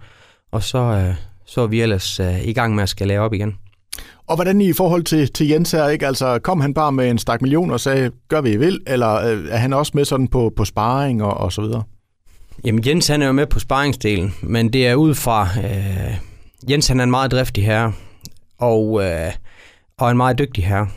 og 0.52 0.64
så, 0.64 0.78
øh, 0.78 1.16
så 1.46 1.62
er 1.62 1.68
vi 1.68 1.82
ellers 1.82 2.20
øh, 2.20 2.48
i 2.48 2.54
gang 2.54 2.76
med 2.76 2.84
at 2.84 2.90
skal 2.90 3.08
lave 3.08 3.26
op 3.26 3.34
igen. 3.34 3.56
Og 4.28 4.36
hvordan 4.36 4.62
i 4.62 4.74
forhold 4.74 5.04
til, 5.04 5.34
til 5.34 5.48
Jens 5.48 5.72
her, 5.72 5.88
ikke? 5.88 6.08
Altså, 6.08 6.40
kom 6.40 6.62
han 6.62 6.74
bare 6.74 6.92
med 6.92 7.10
en 7.10 7.18
stak 7.18 7.42
million 7.42 7.72
og 7.72 7.80
sagde, 7.80 8.12
gør 8.28 8.42
vi 8.42 8.52
I 8.52 8.58
vil, 8.58 8.80
eller 8.88 9.16
øh, 9.16 9.46
er 9.50 9.58
han 9.58 9.74
også 9.74 9.92
med 9.96 10.06
sådan 10.06 10.28
på, 10.28 10.54
på 10.56 10.66
sparring 10.66 11.24
og, 11.24 11.34
og 11.34 11.52
så 11.52 11.62
videre? 11.62 11.84
Jamen 12.66 12.88
Jens 12.88 13.08
han 13.08 13.22
er 13.22 13.26
jo 13.26 13.32
med 13.32 13.48
på 13.48 13.60
sparringsdelen, 13.60 14.34
men 14.42 14.74
det 14.74 14.88
er 14.88 14.96
ud 14.96 15.16
fra, 15.16 15.48
øh, 15.64 16.18
Jens 16.70 16.88
han 16.88 17.00
er 17.00 17.04
en 17.04 17.12
meget 17.12 17.32
driftig 17.32 17.66
herre, 17.66 17.94
og, 18.58 19.04
øh, 19.04 19.32
og 19.98 20.12
en 20.12 20.18
meget 20.18 20.38
dygtig 20.38 20.66
herre. 20.66 20.88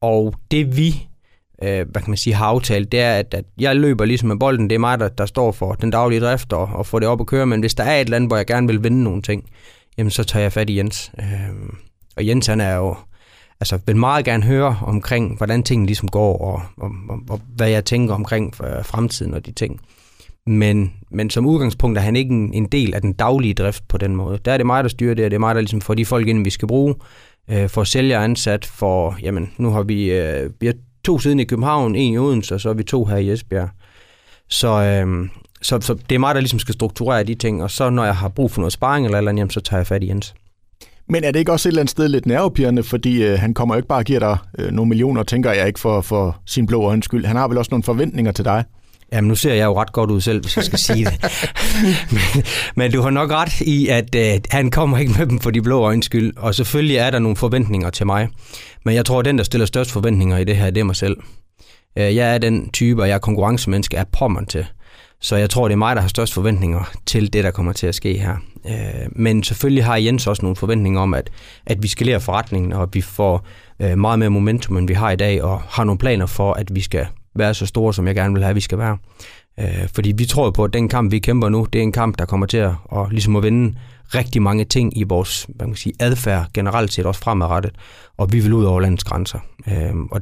Og 0.00 0.34
det 0.50 0.76
vi 0.76 1.08
øh, 1.62 1.88
hvad 1.90 2.02
kan 2.02 2.10
man 2.10 2.16
sige, 2.16 2.34
har 2.34 2.46
aftalt, 2.46 2.92
det 2.92 3.00
er, 3.00 3.12
at, 3.12 3.34
at 3.34 3.44
jeg 3.58 3.76
løber 3.76 4.04
ligesom 4.04 4.28
med 4.28 4.36
bolden. 4.36 4.70
Det 4.70 4.74
er 4.74 4.78
mig, 4.78 5.00
der, 5.00 5.08
der 5.08 5.26
står 5.26 5.52
for 5.52 5.72
den 5.72 5.90
daglige 5.90 6.20
drift 6.20 6.52
og, 6.52 6.68
og 6.72 6.86
får 6.86 6.98
det 6.98 7.08
op 7.08 7.20
at 7.20 7.26
køre. 7.26 7.46
Men 7.46 7.60
hvis 7.60 7.74
der 7.74 7.84
er 7.84 7.96
et 7.96 8.00
eller 8.00 8.16
andet, 8.16 8.30
hvor 8.30 8.36
jeg 8.36 8.46
gerne 8.46 8.66
vil 8.66 8.84
vinde 8.84 9.04
nogle 9.04 9.22
ting, 9.22 9.44
jamen 9.98 10.10
så 10.10 10.24
tager 10.24 10.42
jeg 10.42 10.52
fat 10.52 10.70
i 10.70 10.78
Jens. 10.78 11.12
Øh, 11.18 11.24
og 12.16 12.26
Jens 12.26 12.46
han 12.46 12.60
er 12.60 12.74
jo, 12.74 12.96
altså 13.60 13.78
vil 13.86 13.96
meget 13.96 14.24
gerne 14.24 14.44
høre 14.44 14.78
omkring, 14.82 15.36
hvordan 15.36 15.62
tingene 15.62 15.86
ligesom 15.86 16.08
går, 16.08 16.38
og, 16.38 16.62
og, 16.76 16.90
og, 17.08 17.18
og 17.28 17.40
hvad 17.56 17.68
jeg 17.68 17.84
tænker 17.84 18.14
omkring 18.14 18.54
for 18.54 18.82
fremtiden 18.82 19.34
og 19.34 19.46
de 19.46 19.52
ting. 19.52 19.80
Men, 20.48 20.92
men 21.10 21.30
som 21.30 21.46
udgangspunkt 21.46 21.98
er 21.98 22.02
han 22.02 22.16
ikke 22.16 22.30
en, 22.30 22.54
en 22.54 22.66
del 22.66 22.94
af 22.94 23.00
den 23.00 23.12
daglige 23.12 23.54
drift 23.54 23.88
på 23.88 23.98
den 23.98 24.16
måde. 24.16 24.38
Der 24.44 24.52
er 24.52 24.56
det 24.56 24.66
mig, 24.66 24.84
der 24.84 24.88
styrer 24.88 25.14
det, 25.14 25.24
og 25.24 25.30
det 25.30 25.34
er 25.34 25.40
mig, 25.40 25.54
der 25.54 25.60
ligesom 25.60 25.80
får 25.80 25.94
de 25.94 26.04
folk 26.04 26.28
ind, 26.28 26.44
vi 26.44 26.50
skal 26.50 26.68
bruge, 26.68 26.94
øh, 27.50 27.68
for 27.68 27.84
sælger 27.84 28.20
ansat, 28.20 28.64
for, 28.64 29.16
jamen, 29.22 29.50
nu 29.58 29.70
har 29.70 29.82
vi, 29.82 30.12
øh, 30.12 30.50
vi 30.60 30.66
har 30.66 30.74
to 31.04 31.18
siden 31.18 31.40
i 31.40 31.44
København, 31.44 31.94
en 31.94 32.14
i 32.14 32.18
Odense, 32.18 32.54
og 32.54 32.60
så 32.60 32.68
er 32.68 32.74
vi 32.74 32.82
to 32.82 33.04
her 33.04 33.16
i 33.16 33.30
Esbjerg. 33.30 33.68
Så, 34.48 34.68
øh, 34.68 35.28
så, 35.62 35.80
så 35.80 35.94
det 35.94 36.14
er 36.14 36.18
mig, 36.18 36.34
der 36.34 36.40
ligesom 36.40 36.58
skal 36.58 36.74
strukturere 36.74 37.24
de 37.24 37.34
ting, 37.34 37.62
og 37.62 37.70
så 37.70 37.90
når 37.90 38.04
jeg 38.04 38.16
har 38.16 38.28
brug 38.28 38.50
for 38.50 38.60
noget 38.60 38.72
sparring 38.72 39.06
eller 39.06 39.18
eller 39.18 39.30
andet, 39.30 39.40
jamen, 39.40 39.50
så 39.50 39.60
tager 39.60 39.78
jeg 39.78 39.86
fat 39.86 40.02
i 40.02 40.08
Jens. 40.08 40.34
Men 41.08 41.24
er 41.24 41.30
det 41.30 41.38
ikke 41.38 41.52
også 41.52 41.68
et 41.68 41.70
eller 41.70 41.82
andet 41.82 41.90
sted 41.90 42.08
lidt 42.08 42.26
nervepirrende, 42.26 42.82
fordi 42.82 43.24
øh, 43.24 43.38
han 43.38 43.54
kommer 43.54 43.74
jo 43.74 43.76
ikke 43.76 43.88
bare 43.88 44.00
og 44.00 44.04
giver 44.04 44.18
dig 44.18 44.36
øh, 44.58 44.70
nogle 44.70 44.88
millioner, 44.88 45.22
tænker 45.22 45.52
jeg 45.52 45.66
ikke 45.66 45.80
for, 45.80 46.00
for 46.00 46.40
sin 46.46 46.66
blå 46.66 46.82
øjens 46.82 47.04
skyld. 47.04 47.24
Han 47.24 47.36
har 47.36 47.48
vel 47.48 47.58
også 47.58 47.68
nogle 47.70 47.82
forventninger 47.82 48.32
til 48.32 48.44
dig? 48.44 48.64
Jamen, 49.12 49.28
nu 49.28 49.34
ser 49.34 49.54
jeg 49.54 49.64
jo 49.64 49.80
ret 49.80 49.92
godt 49.92 50.10
ud 50.10 50.20
selv, 50.20 50.40
hvis 50.40 50.56
jeg 50.56 50.64
skal 50.64 50.78
sige 50.78 51.04
det. 51.04 51.24
men, 52.14 52.44
men 52.76 52.92
du 52.92 53.02
har 53.02 53.10
nok 53.10 53.30
ret 53.30 53.60
i, 53.60 53.88
at 53.88 54.14
øh, 54.14 54.40
han 54.50 54.70
kommer 54.70 54.98
ikke 54.98 55.14
med 55.18 55.26
dem 55.26 55.38
for 55.38 55.50
de 55.50 55.62
blå 55.62 55.80
øjens 55.80 56.06
skyld. 56.06 56.36
Og 56.36 56.54
selvfølgelig 56.54 56.96
er 56.96 57.10
der 57.10 57.18
nogle 57.18 57.36
forventninger 57.36 57.90
til 57.90 58.06
mig. 58.06 58.28
Men 58.84 58.94
jeg 58.94 59.04
tror, 59.04 59.18
at 59.18 59.24
den, 59.24 59.38
der 59.38 59.44
stiller 59.44 59.66
størst 59.66 59.92
forventninger 59.92 60.38
i 60.38 60.44
det 60.44 60.56
her, 60.56 60.70
det 60.70 60.80
er 60.80 60.84
mig 60.84 60.96
selv. 60.96 61.16
Øh, 61.98 62.16
jeg 62.16 62.34
er 62.34 62.38
den 62.38 62.70
type, 62.70 63.02
og 63.02 63.08
jeg 63.08 63.14
er 63.14 63.18
konkurrencemenneske, 63.18 63.96
er 63.96 64.04
påmand 64.18 64.46
til. 64.46 64.66
Så 65.20 65.36
jeg 65.36 65.50
tror, 65.50 65.68
det 65.68 65.72
er 65.72 65.78
mig, 65.78 65.96
der 65.96 66.02
har 66.02 66.08
størst 66.08 66.34
forventninger 66.34 66.90
til 67.06 67.32
det, 67.32 67.44
der 67.44 67.50
kommer 67.50 67.72
til 67.72 67.86
at 67.86 67.94
ske 67.94 68.18
her. 68.18 68.36
Øh, 68.66 69.08
men 69.12 69.42
selvfølgelig 69.42 69.84
har 69.84 69.96
Jens 69.96 70.26
også 70.26 70.42
nogle 70.42 70.56
forventninger 70.56 71.00
om, 71.00 71.14
at, 71.14 71.30
at 71.66 71.82
vi 71.82 71.88
skal 71.88 72.06
lære 72.06 72.20
forretningen, 72.20 72.72
og 72.72 72.82
at 72.82 72.88
vi 72.92 73.00
får 73.00 73.46
øh, 73.82 73.98
meget 73.98 74.18
mere 74.18 74.30
momentum, 74.30 74.76
end 74.76 74.88
vi 74.88 74.94
har 74.94 75.10
i 75.10 75.16
dag, 75.16 75.42
og 75.42 75.60
har 75.60 75.84
nogle 75.84 75.98
planer 75.98 76.26
for, 76.26 76.52
at 76.52 76.74
vi 76.74 76.80
skal 76.80 77.06
være 77.38 77.54
så 77.54 77.66
store, 77.66 77.94
som 77.94 78.06
jeg 78.06 78.14
gerne 78.14 78.34
vil 78.34 78.42
have, 78.42 78.50
at 78.50 78.56
vi 78.56 78.60
skal 78.60 78.78
være. 78.78 78.98
Øh, 79.60 79.88
fordi 79.94 80.12
vi 80.12 80.24
tror 80.24 80.50
på, 80.50 80.64
at 80.64 80.72
den 80.72 80.88
kamp, 80.88 81.12
vi 81.12 81.18
kæmper 81.18 81.48
nu, 81.48 81.66
det 81.72 81.78
er 81.78 81.82
en 81.82 81.92
kamp, 81.92 82.18
der 82.18 82.26
kommer 82.26 82.46
til 82.46 82.56
at, 82.56 82.72
og 82.84 83.08
ligesom 83.10 83.36
at 83.36 83.42
vinde 83.42 83.78
rigtig 84.14 84.42
mange 84.42 84.64
ting 84.64 84.98
i 84.98 85.02
vores 85.02 85.46
hvad 85.48 85.66
man 85.66 85.74
kan 85.74 85.76
sige, 85.76 85.94
adfærd 86.00 86.46
generelt 86.54 86.92
set, 86.92 87.06
også 87.06 87.20
fremadrettet. 87.20 87.72
Og 88.16 88.32
vi 88.32 88.40
vil 88.40 88.52
ud 88.52 88.64
over 88.64 88.80
landets 88.80 89.04
grænser. 89.04 89.38
Øh, 89.68 89.96
og 90.10 90.20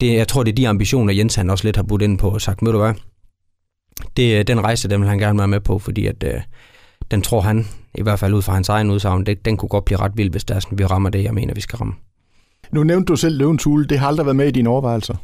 det, 0.00 0.14
jeg 0.14 0.28
tror, 0.28 0.42
det 0.42 0.50
er 0.50 0.56
de 0.56 0.68
ambitioner, 0.68 1.12
Jens 1.12 1.34
han 1.34 1.50
også 1.50 1.64
lidt 1.64 1.76
har 1.76 1.82
budt 1.82 2.02
ind 2.02 2.18
på 2.18 2.28
og 2.28 2.40
sagt, 2.40 2.64
ved 2.64 2.72
du 2.72 2.78
hvad, 2.78 2.94
det, 4.16 4.38
øh, 4.38 4.44
den 4.46 4.60
rejse, 4.60 4.88
den 4.88 5.00
vil 5.00 5.08
han 5.08 5.18
gerne 5.18 5.38
være 5.38 5.48
med 5.48 5.60
på, 5.60 5.78
fordi 5.78 6.06
at, 6.06 6.24
øh, 6.24 6.40
den 7.10 7.22
tror 7.22 7.40
han, 7.40 7.66
i 7.94 8.02
hvert 8.02 8.18
fald 8.18 8.34
ud 8.34 8.42
fra 8.42 8.54
hans 8.54 8.68
egen 8.68 8.90
udsagn, 8.90 9.26
det, 9.26 9.44
den 9.44 9.56
kunne 9.56 9.68
godt 9.68 9.84
blive 9.84 9.98
ret 9.98 10.12
vild, 10.16 10.30
hvis 10.30 10.44
der 10.44 10.54
er 10.54 10.60
sådan, 10.60 10.78
vi 10.78 10.84
rammer 10.84 11.10
det, 11.10 11.24
jeg 11.24 11.34
mener, 11.34 11.54
vi 11.54 11.60
skal 11.60 11.76
ramme. 11.76 11.94
Nu 12.72 12.84
nævnte 12.84 13.06
du 13.06 13.16
selv 13.16 13.38
Løvens 13.38 13.64
Hule. 13.64 13.86
Det 13.86 13.98
har 13.98 14.06
aldrig 14.06 14.26
været 14.26 14.36
med 14.36 14.48
i 14.48 14.50
dine 14.50 14.70
overvejelser. 14.70 15.14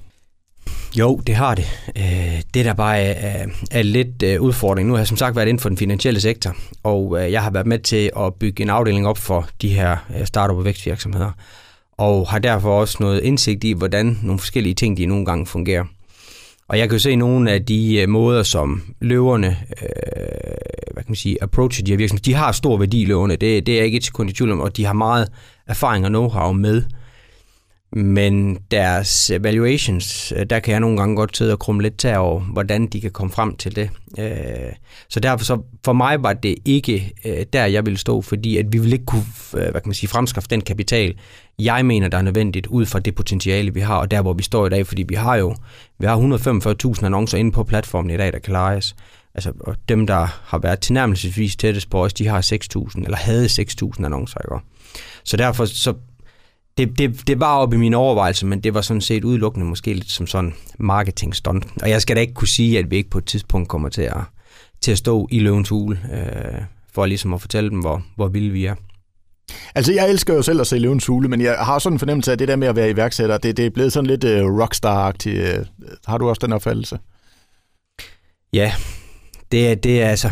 Jo, 0.96 1.16
det 1.26 1.34
har 1.34 1.54
det. 1.54 1.90
Øh, 1.96 2.42
det, 2.54 2.64
der 2.64 2.72
bare 2.72 3.00
er, 3.00 3.46
er 3.70 3.82
lidt 3.82 4.22
øh, 4.22 4.40
udfordring, 4.40 4.88
nu 4.88 4.94
har 4.94 5.00
jeg 5.00 5.06
som 5.06 5.16
sagt 5.16 5.36
været 5.36 5.48
inden 5.48 5.60
for 5.60 5.68
den 5.68 5.78
finansielle 5.78 6.20
sektor, 6.20 6.56
og 6.82 7.18
øh, 7.20 7.32
jeg 7.32 7.42
har 7.42 7.50
været 7.50 7.66
med 7.66 7.78
til 7.78 8.10
at 8.16 8.34
bygge 8.34 8.62
en 8.62 8.70
afdeling 8.70 9.06
op 9.06 9.18
for 9.18 9.48
de 9.62 9.68
her 9.68 9.96
startup- 10.24 10.56
og 10.56 10.64
vækstvirksomheder, 10.64 11.30
og 11.98 12.28
har 12.28 12.38
derfor 12.38 12.80
også 12.80 12.96
noget 13.00 13.22
indsigt 13.22 13.64
i, 13.64 13.72
hvordan 13.72 14.18
nogle 14.22 14.38
forskellige 14.38 14.74
ting, 14.74 14.96
de 14.96 15.06
nogle 15.06 15.24
gange 15.24 15.46
fungerer. 15.46 15.84
Og 16.68 16.78
jeg 16.78 16.88
kan 16.88 16.94
jo 16.94 17.02
se 17.02 17.16
nogle 17.16 17.50
af 17.50 17.64
de 17.64 18.06
måder, 18.08 18.42
som 18.42 18.82
løverne, 19.00 19.56
hvad 20.92 21.02
kan 21.02 21.04
man 21.08 21.16
sige, 21.16 21.42
approacher 21.42 21.84
de 21.84 21.90
her 21.92 21.96
virksomheder, 21.96 22.24
de 22.24 22.34
har 22.34 22.52
stor 22.52 22.76
værdi, 22.76 23.04
løverne, 23.04 23.36
det, 23.36 23.66
det 23.66 23.72
er 23.72 23.76
jeg 23.76 23.86
ikke 23.86 23.96
et 23.96 24.04
sekund 24.04 24.30
i 24.30 24.32
tvivl 24.32 24.52
om, 24.52 24.60
og 24.60 24.76
de 24.76 24.84
har 24.84 24.92
meget 24.92 25.28
erfaring 25.66 26.06
og 26.06 26.10
know-how 26.10 26.52
med 26.52 26.82
men 27.92 28.58
deres 28.70 29.32
valuations, 29.40 30.32
øh, 30.36 30.46
der 30.50 30.58
kan 30.58 30.72
jeg 30.72 30.80
nogle 30.80 30.96
gange 30.96 31.16
godt 31.16 31.36
sidde 31.36 31.52
og 31.52 31.58
krumme 31.58 31.82
lidt 31.82 31.98
til 31.98 32.16
over, 32.16 32.40
hvordan 32.40 32.86
de 32.86 33.00
kan 33.00 33.10
komme 33.10 33.32
frem 33.32 33.56
til 33.56 33.76
det. 33.76 33.90
Øh, 34.18 34.72
så 35.08 35.20
derfor 35.20 35.44
så 35.44 35.62
for 35.84 35.92
mig 35.92 36.22
var 36.22 36.32
det 36.32 36.54
ikke 36.64 37.12
øh, 37.24 37.46
der, 37.52 37.66
jeg 37.66 37.86
ville 37.86 37.98
stå, 37.98 38.22
fordi 38.22 38.56
at 38.56 38.72
vi 38.72 38.78
ville 38.78 38.92
ikke 38.92 39.04
kunne 39.04 39.24
hvad 39.52 39.72
kan 39.72 39.82
man 39.84 39.94
sige, 39.94 40.08
fremskaffe 40.08 40.48
den 40.48 40.60
kapital, 40.60 41.14
jeg 41.58 41.86
mener, 41.86 42.08
der 42.08 42.18
er 42.18 42.22
nødvendigt 42.22 42.66
ud 42.66 42.86
fra 42.86 42.98
det 42.98 43.14
potentiale, 43.14 43.74
vi 43.74 43.80
har, 43.80 43.96
og 43.96 44.10
der, 44.10 44.22
hvor 44.22 44.32
vi 44.32 44.42
står 44.42 44.66
i 44.66 44.70
dag, 44.70 44.86
fordi 44.86 45.04
vi 45.08 45.14
har 45.14 45.36
jo 45.36 45.56
vi 45.98 46.06
har 46.06 46.96
145.000 46.96 47.04
annoncer 47.04 47.38
inde 47.38 47.52
på 47.52 47.64
platformen 47.64 48.10
i 48.10 48.16
dag, 48.16 48.32
der 48.32 48.38
kan 48.38 48.52
lejes. 48.52 48.96
Altså, 49.34 49.52
og 49.60 49.76
dem, 49.88 50.06
der 50.06 50.40
har 50.44 50.58
været 50.58 50.80
tilnærmelsesvis 50.80 51.56
tættest 51.56 51.90
på 51.90 52.04
os, 52.04 52.12
de 52.12 52.26
har 52.26 52.40
6.000, 52.40 53.04
eller 53.04 53.16
havde 53.16 53.46
6.000 53.46 54.04
annoncer, 54.04 54.40
ikke? 54.40 54.66
Så 55.24 55.36
derfor 55.36 55.64
så 55.64 55.94
det, 56.78 56.98
det, 56.98 57.26
det 57.26 57.40
var 57.40 57.56
oppe 57.56 57.76
i 57.76 57.78
min 57.78 57.94
overvejelse, 57.94 58.46
men 58.46 58.60
det 58.60 58.74
var 58.74 58.80
sådan 58.80 59.00
set 59.00 59.24
udelukkende 59.24 59.66
måske 59.66 59.94
lidt 59.94 60.10
som 60.10 60.26
sådan 60.26 60.54
marketing 60.78 61.34
stunt. 61.34 61.66
Og 61.82 61.90
jeg 61.90 62.02
skal 62.02 62.16
da 62.16 62.20
ikke 62.20 62.34
kunne 62.34 62.48
sige, 62.48 62.78
at 62.78 62.90
vi 62.90 62.96
ikke 62.96 63.10
på 63.10 63.18
et 63.18 63.24
tidspunkt 63.24 63.68
kommer 63.68 63.88
til 63.88 64.02
at, 64.02 64.20
til 64.80 64.92
at 64.92 64.98
stå 64.98 65.28
i 65.30 65.38
løvens 65.38 65.68
hule, 65.68 65.98
øh, 66.12 66.62
for 66.92 67.06
ligesom 67.06 67.34
at 67.34 67.40
fortælle 67.40 67.70
dem, 67.70 67.80
hvor, 67.80 68.02
hvor 68.16 68.28
vilde 68.28 68.50
vi 68.50 68.64
er. 68.64 68.74
Altså, 69.74 69.92
jeg 69.92 70.10
elsker 70.10 70.34
jo 70.34 70.42
selv 70.42 70.60
at 70.60 70.66
se 70.66 70.78
Løvens 70.78 71.06
Hule, 71.06 71.28
men 71.28 71.40
jeg 71.40 71.56
har 71.58 71.78
sådan 71.78 71.94
en 71.94 71.98
fornemmelse 71.98 72.30
af, 72.30 72.32
at 72.32 72.38
det 72.38 72.48
der 72.48 72.56
med 72.56 72.68
at 72.68 72.76
være 72.76 72.90
iværksætter, 72.90 73.38
det, 73.38 73.56
det 73.56 73.66
er 73.66 73.70
blevet 73.70 73.92
sådan 73.92 74.06
lidt 74.06 74.24
uh, 74.24 74.30
rockstar-agtigt. 74.30 75.60
Uh, 75.60 75.66
har 76.06 76.18
du 76.18 76.28
også 76.28 76.40
den 76.42 76.52
opfattelse? 76.52 76.98
Ja, 78.52 78.72
det 79.52 79.68
er, 79.68 79.74
det 79.74 80.02
er 80.02 80.08
altså... 80.08 80.30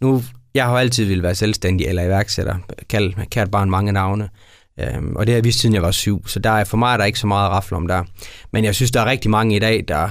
Nu, 0.00 0.22
jeg 0.54 0.64
har 0.64 0.78
altid 0.78 1.04
vil 1.04 1.22
være 1.22 1.34
selvstændig 1.34 1.86
eller 1.86 2.02
iværksætter. 2.02 2.56
Kald, 2.88 3.14
kært 3.30 3.50
barn 3.50 3.70
mange 3.70 3.92
navne. 3.92 4.28
Øhm, 4.80 5.16
og 5.16 5.26
det 5.26 5.32
har 5.32 5.36
jeg 5.36 5.44
vist 5.44 5.60
siden 5.60 5.74
jeg 5.74 5.82
var 5.82 5.90
syv, 5.90 6.28
så 6.28 6.38
der 6.38 6.50
er, 6.50 6.64
for 6.64 6.76
mig 6.76 6.92
er 6.92 6.96
der 6.96 7.04
ikke 7.04 7.18
så 7.18 7.26
meget 7.26 7.56
at 7.56 7.72
om 7.72 7.86
der. 7.86 8.04
Men 8.52 8.64
jeg 8.64 8.74
synes, 8.74 8.90
der 8.90 9.00
er 9.00 9.06
rigtig 9.06 9.30
mange 9.30 9.56
i 9.56 9.58
dag, 9.58 9.84
der, 9.88 10.08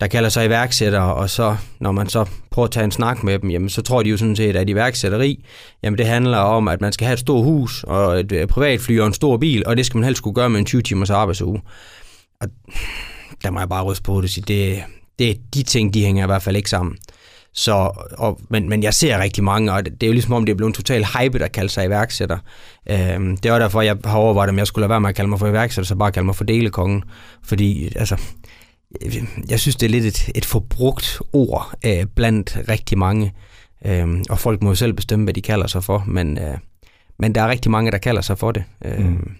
der 0.00 0.06
kalder 0.06 0.28
sig 0.28 0.46
iværksættere, 0.46 1.14
og 1.14 1.30
så, 1.30 1.56
når 1.80 1.92
man 1.92 2.08
så 2.08 2.24
prøver 2.50 2.66
at 2.66 2.72
tage 2.72 2.84
en 2.84 2.90
snak 2.90 3.22
med 3.22 3.38
dem, 3.38 3.50
jamen, 3.50 3.68
så 3.68 3.82
tror 3.82 4.02
de 4.02 4.10
jo 4.10 4.16
sådan 4.16 4.36
set, 4.36 4.56
at 4.56 4.68
iværksætteri, 4.68 5.44
jamen 5.82 5.98
det 5.98 6.06
handler 6.06 6.38
om, 6.38 6.68
at 6.68 6.80
man 6.80 6.92
skal 6.92 7.04
have 7.04 7.12
et 7.12 7.20
stort 7.20 7.44
hus, 7.44 7.84
og 7.84 8.20
et 8.20 8.32
øh, 8.32 8.46
privatfly 8.46 9.00
og 9.00 9.06
en 9.06 9.14
stor 9.14 9.36
bil, 9.36 9.66
og 9.66 9.76
det 9.76 9.86
skal 9.86 9.98
man 9.98 10.04
helst 10.04 10.22
kunne 10.22 10.34
gøre 10.34 10.50
med 10.50 10.58
en 10.60 10.66
20 10.66 10.82
timers 10.82 11.10
arbejdsuge. 11.10 11.60
Og 12.40 12.48
der 13.42 13.50
må 13.50 13.58
jeg 13.58 13.68
bare 13.68 13.84
ryste 13.84 14.02
på 14.02 14.16
det 14.16 14.24
og 14.24 14.28
sige, 14.28 14.44
det, 14.48 14.82
det, 15.18 15.54
de 15.54 15.62
ting, 15.62 15.94
de 15.94 16.04
hænger 16.04 16.24
i 16.24 16.26
hvert 16.26 16.42
fald 16.42 16.56
ikke 16.56 16.70
sammen. 16.70 16.96
Så, 17.54 17.90
og, 18.18 18.40
men, 18.48 18.68
men 18.68 18.82
jeg 18.82 18.94
ser 18.94 19.18
rigtig 19.18 19.44
mange, 19.44 19.72
og 19.72 19.84
det 19.84 20.02
er 20.02 20.06
jo 20.06 20.12
ligesom 20.12 20.32
om, 20.32 20.46
det 20.46 20.52
er 20.52 20.56
blevet 20.56 20.70
en 20.70 20.74
total 20.74 21.04
hype, 21.04 21.44
at 21.44 21.52
kalde 21.52 21.68
sig 21.68 21.86
iværksætter. 21.86 22.38
Øhm, 22.90 23.36
det 23.36 23.52
var 23.52 23.58
derfor, 23.58 23.82
jeg 23.82 23.96
har 24.04 24.18
overvejet, 24.18 24.50
om 24.50 24.58
jeg 24.58 24.66
skulle 24.66 24.82
lade 24.82 24.90
være 24.90 25.00
med 25.00 25.08
at 25.08 25.14
kalde 25.14 25.30
mig 25.30 25.38
for 25.38 25.48
iværksætter, 25.48 25.86
så 25.86 25.94
bare 25.94 26.12
kalde 26.12 26.26
mig 26.26 26.36
for 26.36 26.44
delekongen. 26.44 27.04
Fordi, 27.42 27.92
altså, 27.96 28.20
jeg 29.48 29.60
synes, 29.60 29.76
det 29.76 29.86
er 29.86 29.90
lidt 29.90 30.04
et, 30.04 30.30
et 30.34 30.44
forbrugt 30.44 31.20
ord 31.32 31.74
øh, 31.86 32.06
blandt 32.14 32.58
rigtig 32.68 32.98
mange. 32.98 33.32
Øhm, 33.84 34.24
og 34.30 34.38
folk 34.38 34.62
må 34.62 34.70
jo 34.70 34.74
selv 34.74 34.92
bestemme, 34.92 35.24
hvad 35.24 35.34
de 35.34 35.42
kalder 35.42 35.66
sig 35.66 35.84
for, 35.84 36.04
men, 36.06 36.38
øh, 36.38 36.58
men 37.18 37.34
der 37.34 37.42
er 37.42 37.48
rigtig 37.48 37.70
mange, 37.70 37.90
der 37.90 37.98
kalder 37.98 38.22
sig 38.22 38.38
for 38.38 38.52
det. 38.52 38.64
Øhm, 38.84 39.06
mm. 39.06 39.32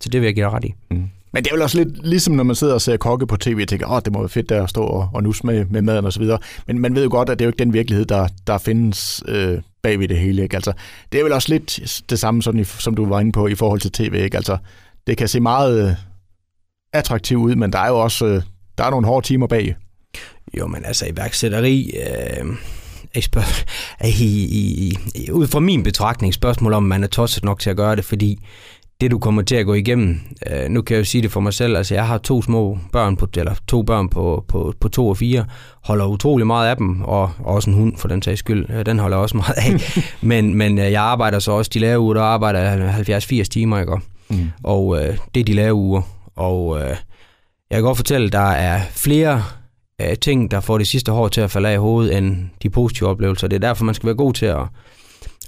Så 0.00 0.08
det 0.08 0.20
vil 0.20 0.26
jeg 0.26 0.34
give 0.34 0.50
ret 0.50 0.64
i. 0.64 0.74
Mm. 0.90 1.08
Men 1.32 1.44
det 1.44 1.50
er 1.50 1.54
vel 1.54 1.62
også 1.62 1.78
lidt 1.78 2.06
ligesom, 2.06 2.34
når 2.34 2.44
man 2.44 2.56
sidder 2.56 2.74
og 2.74 2.80
ser 2.80 2.96
kokke 2.96 3.26
på 3.26 3.36
tv 3.36 3.58
og 3.62 3.68
tænker, 3.68 3.86
åh, 3.86 4.00
det 4.04 4.12
må 4.12 4.18
være 4.18 4.28
fedt 4.28 4.48
der 4.48 4.62
at 4.62 4.70
stå 4.70 4.82
og, 4.82 5.10
og 5.14 5.22
nusse 5.22 5.46
med, 5.46 5.64
med 5.64 5.82
maden 5.82 6.04
og 6.04 6.12
så 6.12 6.20
videre. 6.20 6.38
Men 6.66 6.78
man 6.78 6.94
ved 6.94 7.02
jo 7.02 7.10
godt, 7.10 7.28
at 7.28 7.38
det 7.38 7.44
er 7.44 7.46
jo 7.46 7.50
ikke 7.50 7.64
den 7.64 7.72
virkelighed, 7.72 8.04
der, 8.04 8.28
der 8.46 8.58
findes 8.58 9.22
øh, 9.28 9.58
bagved 9.82 10.08
det 10.08 10.18
hele. 10.18 10.42
Ikke? 10.42 10.56
Altså, 10.56 10.72
det 11.12 11.20
er 11.20 11.24
vel 11.24 11.32
også 11.32 11.48
lidt 11.48 12.02
det 12.10 12.18
samme, 12.18 12.42
sådan, 12.42 12.64
som 12.64 12.94
du 12.94 13.06
var 13.06 13.20
inde 13.20 13.32
på 13.32 13.46
i 13.46 13.54
forhold 13.54 13.80
til 13.80 13.92
tv. 13.92 14.14
Ikke? 14.14 14.36
Altså, 14.36 14.56
det 15.06 15.16
kan 15.16 15.28
se 15.28 15.40
meget 15.40 15.88
øh, 15.88 15.94
attraktivt 16.92 17.40
ud, 17.40 17.54
men 17.54 17.72
der 17.72 17.78
er 17.78 17.88
jo 17.88 17.98
også 17.98 18.26
øh, 18.26 18.42
der 18.78 18.84
er 18.84 18.90
nogle 18.90 19.06
hårde 19.06 19.26
timer 19.26 19.46
bag. 19.46 19.76
Jo, 20.58 20.66
men 20.66 20.84
altså 20.84 21.06
iværksætteri... 21.06 21.92
Øh 21.96 22.46
i, 24.04 24.08
i, 24.14 24.98
i, 25.14 25.30
ud 25.30 25.46
fra 25.46 25.60
min 25.60 25.82
betragtning 25.82 26.34
spørgsmål 26.34 26.72
om, 26.72 26.82
man 26.82 27.04
er 27.04 27.08
tosset 27.08 27.44
nok 27.44 27.60
til 27.60 27.70
at 27.70 27.76
gøre 27.76 27.96
det, 27.96 28.04
fordi 28.04 28.38
det 29.02 29.10
du 29.10 29.18
kommer 29.18 29.42
til 29.42 29.56
at 29.56 29.66
gå 29.66 29.74
igennem, 29.74 30.20
øh, 30.50 30.68
nu 30.68 30.82
kan 30.82 30.94
jeg 30.94 31.00
jo 31.00 31.04
sige 31.04 31.22
det 31.22 31.32
for 31.32 31.40
mig 31.40 31.54
selv, 31.54 31.76
altså 31.76 31.94
jeg 31.94 32.06
har 32.06 32.18
to 32.18 32.42
små 32.42 32.78
børn, 32.92 33.16
på, 33.16 33.28
eller 33.36 33.54
to 33.66 33.82
børn 33.82 34.08
på, 34.08 34.44
på, 34.48 34.74
på 34.80 34.88
to 34.88 35.08
og 35.08 35.16
fire, 35.16 35.44
holder 35.84 36.06
utrolig 36.06 36.46
meget 36.46 36.68
af 36.68 36.76
dem, 36.76 37.02
og 37.02 37.30
også 37.38 37.70
en 37.70 37.76
hund 37.76 37.96
for 37.96 38.08
den 38.08 38.22
sags 38.22 38.38
skyld, 38.38 38.84
den 38.84 38.98
holder 38.98 39.16
også 39.16 39.36
meget 39.36 39.54
af. 39.56 40.02
men, 40.30 40.54
men 40.54 40.78
øh, 40.78 40.92
jeg 40.92 41.02
arbejder 41.02 41.38
så 41.38 41.52
også 41.52 41.70
de 41.74 41.78
lave 41.78 42.00
uger, 42.00 42.14
der 42.14 42.22
arbejder 42.22 42.92
70-80 42.92 43.42
timer, 43.42 43.80
ikke? 43.80 44.00
Mm. 44.30 44.50
og 44.62 44.98
øh, 44.98 45.16
det 45.34 45.40
er 45.40 45.44
de 45.44 45.52
lave 45.52 45.74
uger, 45.74 46.02
og 46.36 46.78
øh, 46.80 46.96
jeg 47.70 47.76
kan 47.76 47.82
godt 47.82 47.96
fortælle, 47.96 48.26
at 48.26 48.32
der 48.32 48.50
er 48.50 48.80
flere 48.90 49.44
øh, 50.00 50.16
ting, 50.16 50.50
der 50.50 50.60
får 50.60 50.78
det 50.78 50.86
sidste 50.86 51.12
hår 51.12 51.28
til 51.28 51.40
at 51.40 51.50
falde 51.50 51.68
af 51.68 51.74
i 51.74 51.76
hovedet, 51.76 52.18
end 52.18 52.36
de 52.62 52.70
positive 52.70 53.08
oplevelser. 53.08 53.48
Det 53.48 53.56
er 53.56 53.68
derfor, 53.68 53.84
man 53.84 53.94
skal 53.94 54.06
være 54.06 54.16
god 54.16 54.32
til 54.32 54.46
at 54.46 54.60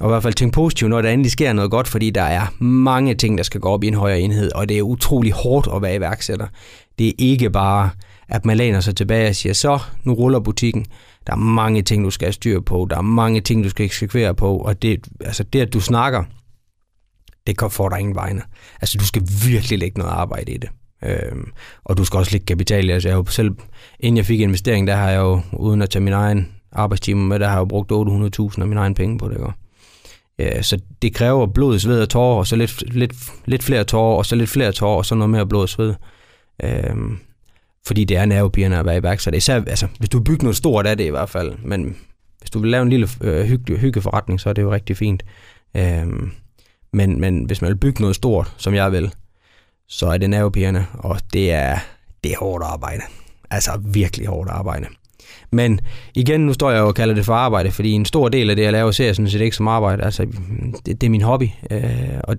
og 0.01 0.09
i 0.09 0.11
hvert 0.11 0.23
fald 0.23 0.35
tænke 0.35 0.55
positivt, 0.55 0.91
når 0.91 1.03
der 1.03 1.11
endelig 1.11 1.33
sker 1.33 1.53
noget 1.53 1.71
godt, 1.71 1.89
fordi 1.89 2.11
der 2.11 2.23
er 2.23 2.63
mange 2.63 3.15
ting, 3.15 3.39
der 3.39 3.45
skal 3.45 3.61
gå 3.61 3.69
op 3.69 3.85
i 3.85 3.89
en 3.89 3.95
højere 3.95 4.21
enhed, 4.21 4.53
og 4.53 4.69
det 4.69 4.79
er 4.79 4.83
utrolig 4.83 5.33
hårdt 5.33 5.69
at 5.75 5.83
være 5.83 5.97
iværksætter. 5.97 6.47
Det 6.99 7.09
er 7.09 7.13
ikke 7.19 7.51
bare, 7.51 7.91
at 8.29 8.45
man 8.45 8.57
læner 8.57 8.81
sig 8.81 8.97
tilbage 8.97 9.29
og 9.29 9.35
siger, 9.35 9.53
så, 9.53 9.79
nu 10.05 10.13
ruller 10.13 10.41
butikken. 10.41 10.87
Der 11.27 11.33
er 11.33 11.37
mange 11.37 11.83
ting, 11.83 12.05
du 12.05 12.11
skal 12.11 12.27
have 12.27 12.33
styr 12.33 12.61
på, 12.61 12.87
der 12.91 12.97
er 12.97 13.03
mange 13.03 13.41
ting, 13.41 13.65
du 13.65 13.69
skal 13.69 13.85
eksekvere 13.85 14.35
på, 14.35 14.57
og 14.57 14.83
det, 14.83 15.09
altså 15.21 15.43
det 15.43 15.61
at 15.61 15.73
du 15.73 15.81
snakker, 15.81 16.25
det 17.47 17.59
kan 17.59 17.71
få 17.71 17.89
dig 17.89 18.01
ingen 18.01 18.15
vegne. 18.15 18.43
Altså 18.81 18.99
du 18.99 19.07
skal 19.07 19.23
virkelig 19.47 19.79
lægge 19.79 19.99
noget 19.99 20.13
arbejde 20.13 20.53
i 20.53 20.57
det. 20.57 20.69
Øhm, 21.05 21.53
og 21.85 21.97
du 21.97 22.05
skal 22.05 22.19
også 22.19 22.33
lægge 22.33 22.47
kapital. 22.47 22.91
Altså, 22.91 23.09
jeg 23.09 23.17
har 23.17 23.23
jo 23.23 23.27
selv, 23.27 23.51
inden 24.01 24.17
jeg 24.17 24.27
fik 24.27 24.41
investering, 24.41 24.87
der 24.87 24.95
har 24.95 25.11
jeg 25.11 25.19
jo, 25.19 25.41
uden 25.53 25.83
at 25.83 25.91
tage 25.91 26.03
min 26.03 26.13
egen 26.13 26.49
arbejdstimer 26.73 27.23
med, 27.23 27.39
der 27.39 27.47
har 27.47 27.55
jeg 27.55 27.61
jo 27.61 27.65
brugt 27.65 27.93
800.000 27.93 28.61
af 28.63 28.69
mine 28.69 28.81
egen 28.81 28.95
penge 28.95 29.19
på 29.19 29.29
det. 29.29 29.35
Ikke? 29.35 29.64
Ja, 30.39 30.63
så 30.63 30.79
det 31.03 31.15
kræver 31.15 31.47
blod, 31.47 31.79
sved 31.79 32.03
og 32.03 32.09
tårer, 32.09 32.39
og 32.39 32.47
så 32.47 32.57
lidt, 32.57 32.95
lidt, 32.95 33.13
lidt 33.47 33.63
flere 33.63 33.85
tårer, 33.85 34.17
og 34.17 34.27
så 34.27 34.37
lidt 34.37 34.51
flere 34.51 34.73
tårer, 34.73 34.97
og 34.97 35.07
så 35.07 35.15
noget 35.15 35.31
mere 35.31 35.47
blod 35.47 35.63
og 35.63 35.69
sved. 35.69 35.95
Øhm, 36.63 37.19
fordi 37.87 38.05
det 38.05 38.17
er 38.17 38.25
nervepirrende 38.25 38.77
at 38.77 38.87
være 38.87 38.97
iværksætter. 38.99 39.39
Især, 39.39 39.55
altså, 39.55 39.87
hvis 39.99 40.09
du 40.09 40.21
bygger 40.21 40.43
noget 40.43 40.57
stort 40.57 40.87
er 40.87 40.95
det 40.95 41.05
i 41.05 41.11
hvert 41.11 41.29
fald, 41.31 41.55
men 41.59 41.97
hvis 42.39 42.51
du 42.51 42.59
vil 42.59 42.71
lave 42.71 42.83
en 42.83 42.91
lille 42.91 43.09
øh, 43.21 43.45
hygge, 43.45 43.77
hyggeforretning, 43.77 44.41
så 44.41 44.49
er 44.49 44.53
det 44.53 44.63
jo 44.63 44.73
rigtig 44.73 44.97
fint. 44.97 45.23
Øhm, 45.77 46.31
Men, 46.93 47.21
men 47.21 47.45
hvis 47.45 47.63
man 47.63 47.69
vil 47.69 47.77
bygge 47.77 48.01
noget 48.01 48.17
stort, 48.17 48.55
som 48.57 48.75
jeg 48.75 48.93
vil, 48.93 49.13
så 49.89 50.07
er 50.07 50.19
det 50.19 50.31
nervepirrende, 50.31 50.87
og 50.93 51.21
det 51.33 51.53
er, 51.53 51.79
det 52.25 52.33
er 52.33 52.37
hårdt 52.39 52.65
arbejde. 52.65 53.03
Altså 53.51 53.81
virkelig 53.85 54.27
hårdt 54.27 54.51
arbejde. 54.51 54.87
Men 55.51 55.81
igen, 56.15 56.41
nu 56.41 56.53
står 56.53 56.71
jeg 56.71 56.83
og 56.83 56.95
kalder 56.95 57.15
det 57.15 57.25
for 57.25 57.35
arbejde, 57.35 57.71
fordi 57.71 57.91
en 57.91 58.05
stor 58.05 58.29
del 58.29 58.51
af 58.51 58.57
det, 58.57 58.63
jeg 58.63 58.73
laver, 58.73 58.91
ser 58.91 59.05
jeg 59.05 59.17
sådan 59.17 59.31
set 59.31 59.41
ikke 59.41 59.57
som 59.57 59.69
arbejde. 59.69 60.03
Altså, 60.05 60.27
det, 60.87 61.01
det 61.01 61.07
er 61.07 61.11
min 61.11 61.23
hobby, 61.23 61.49
øh, 61.71 62.21
og 62.25 62.37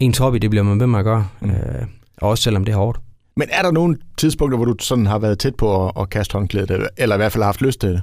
ens 0.00 0.18
hobby, 0.18 0.36
det 0.36 0.50
bliver 0.50 0.62
man 0.62 0.80
ved 0.80 0.86
med 0.86 0.98
at 0.98 1.04
gøre, 1.04 1.28
mm. 1.40 1.50
øh, 1.50 1.86
også 2.16 2.42
selvom 2.42 2.64
det 2.64 2.72
er 2.72 2.76
hårdt. 2.76 3.00
Men 3.36 3.48
er 3.50 3.62
der 3.62 3.70
nogle 3.70 3.98
tidspunkter, 4.18 4.56
hvor 4.56 4.64
du 4.64 4.74
sådan 4.80 5.06
har 5.06 5.18
været 5.18 5.38
tæt 5.38 5.54
på 5.54 5.86
at, 5.86 5.92
at 5.96 6.10
kaste 6.10 6.32
håndklædet, 6.32 6.88
eller 6.96 7.16
i 7.16 7.18
hvert 7.18 7.32
fald 7.32 7.42
har 7.42 7.48
haft 7.48 7.62
lyst 7.62 7.80
til 7.80 7.88
det? 7.88 8.02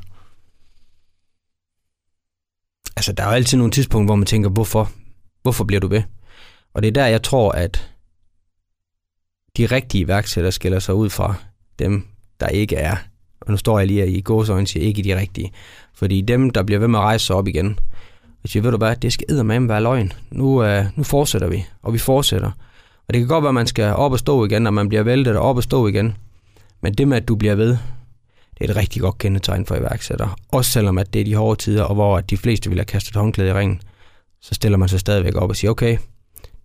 Altså, 2.97 3.13
der 3.13 3.23
er 3.23 3.27
jo 3.27 3.33
altid 3.33 3.57
nogle 3.57 3.71
tidspunkter, 3.71 4.05
hvor 4.05 4.15
man 4.15 4.25
tænker, 4.25 4.49
hvorfor? 4.49 4.91
Hvorfor 5.41 5.63
bliver 5.63 5.79
du 5.79 5.87
ved? 5.87 6.03
Og 6.73 6.81
det 6.81 6.87
er 6.87 6.91
der, 6.91 7.05
jeg 7.05 7.23
tror, 7.23 7.51
at 7.51 7.91
de 9.57 9.65
rigtige 9.65 10.01
iværksættere 10.01 10.51
skiller 10.51 10.79
sig 10.79 10.95
ud 10.95 11.09
fra 11.09 11.35
dem, 11.79 12.07
der 12.39 12.47
ikke 12.47 12.75
er. 12.75 12.95
Og 13.49 13.53
nu 13.53 13.57
står 13.57 13.79
jeg 13.79 13.87
lige 13.87 14.07
i 14.07 14.21
gåsøjne 14.21 14.67
siger 14.67 14.85
ikke 14.85 15.03
de 15.03 15.19
rigtige. 15.19 15.51
Fordi 15.93 16.21
dem, 16.21 16.49
der 16.49 16.63
bliver 16.63 16.79
ved 16.79 16.87
med 16.87 16.99
at 16.99 17.03
rejse 17.03 17.25
sig 17.25 17.35
op 17.35 17.47
igen, 17.47 17.79
og 18.43 18.49
siger, 18.49 18.63
ved 18.63 18.71
du 18.71 18.77
hvad, 18.77 18.95
det 18.95 19.13
skal 19.13 19.25
eddermame 19.29 19.69
være 19.69 19.81
løgn. 19.81 20.13
Nu, 20.31 20.65
uh, 20.65 20.85
nu 20.95 21.03
fortsætter 21.03 21.47
vi, 21.47 21.65
og 21.83 21.93
vi 21.93 21.97
fortsætter. 21.97 22.51
Og 23.07 23.13
det 23.13 23.21
kan 23.21 23.27
godt 23.27 23.43
være, 23.43 23.49
at 23.49 23.53
man 23.53 23.67
skal 23.67 23.93
op 23.93 24.11
og 24.11 24.19
stå 24.19 24.45
igen, 24.45 24.67
og 24.67 24.73
man 24.73 24.89
bliver 24.89 25.03
væltet 25.03 25.37
og 25.37 25.41
op 25.41 25.57
og 25.57 25.63
stå 25.63 25.87
igen. 25.87 26.17
Men 26.81 26.93
det 26.93 27.07
med, 27.07 27.17
at 27.17 27.27
du 27.27 27.35
bliver 27.35 27.55
ved, 27.55 27.77
det 28.57 28.65
er 28.65 28.69
et 28.69 28.75
rigtig 28.75 29.01
godt 29.01 29.17
kendetegn 29.17 29.65
for 29.65 29.75
iværksættere. 29.75 30.29
Også 30.51 30.71
selvom 30.71 30.97
at 30.97 31.13
det 31.13 31.19
er 31.19 31.25
de 31.25 31.35
hårde 31.35 31.61
tider, 31.61 31.83
og 31.83 31.95
hvor 31.95 32.21
de 32.21 32.37
fleste 32.37 32.69
vil 32.69 32.79
have 32.79 32.85
kastet 32.85 33.15
håndklæde 33.15 33.49
i 33.49 33.53
ringen, 33.53 33.81
så 34.41 34.55
stiller 34.55 34.77
man 34.77 34.89
sig 34.89 34.99
stadigvæk 34.99 35.35
op 35.35 35.49
og 35.49 35.55
siger, 35.55 35.71
okay, 35.71 35.97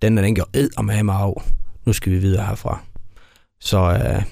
den 0.03 0.19
er 0.19 0.23
den 0.23 0.35
gjort 0.35 0.49
ed 0.55 0.71
og 0.77 0.85
med 0.85 1.03
mig 1.03 1.17
af. 1.17 1.43
Nu 1.85 1.93
skal 1.93 2.13
vi 2.13 2.19
videre 2.19 2.47
herfra. 2.47 2.81
Så, 3.61 3.79
øh, 3.79 4.23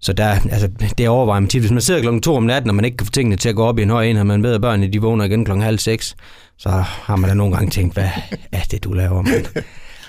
så 0.00 0.12
der, 0.12 0.28
altså, 0.50 0.68
det 0.98 1.08
overvejer 1.08 1.40
man 1.40 1.48
tit. 1.48 1.62
Hvis 1.62 1.70
man 1.70 1.80
sidder 1.80 2.00
klokken 2.00 2.22
to 2.22 2.36
om 2.36 2.42
natten, 2.42 2.70
og 2.70 2.74
man 2.74 2.84
ikke 2.84 2.96
kan 2.96 3.06
få 3.06 3.12
tingene 3.12 3.36
til 3.36 3.48
at 3.48 3.56
gå 3.56 3.64
op 3.64 3.78
i 3.78 3.82
en 3.82 3.90
høj 3.90 4.04
enhed, 4.04 4.24
man 4.24 4.42
ved, 4.42 4.54
at 4.54 4.60
børnene 4.60 4.92
de 4.92 5.02
vågner 5.02 5.24
igen 5.24 5.44
klokken 5.44 5.64
halv 5.64 5.78
seks, 5.78 6.16
så 6.58 6.68
har 6.68 7.16
man 7.16 7.28
da 7.28 7.34
nogle 7.34 7.56
gange 7.56 7.70
tænkt, 7.70 7.94
hvad 7.94 8.08
er 8.52 8.62
det, 8.70 8.84
du 8.84 8.92
laver, 8.92 9.22
mand? 9.22 9.46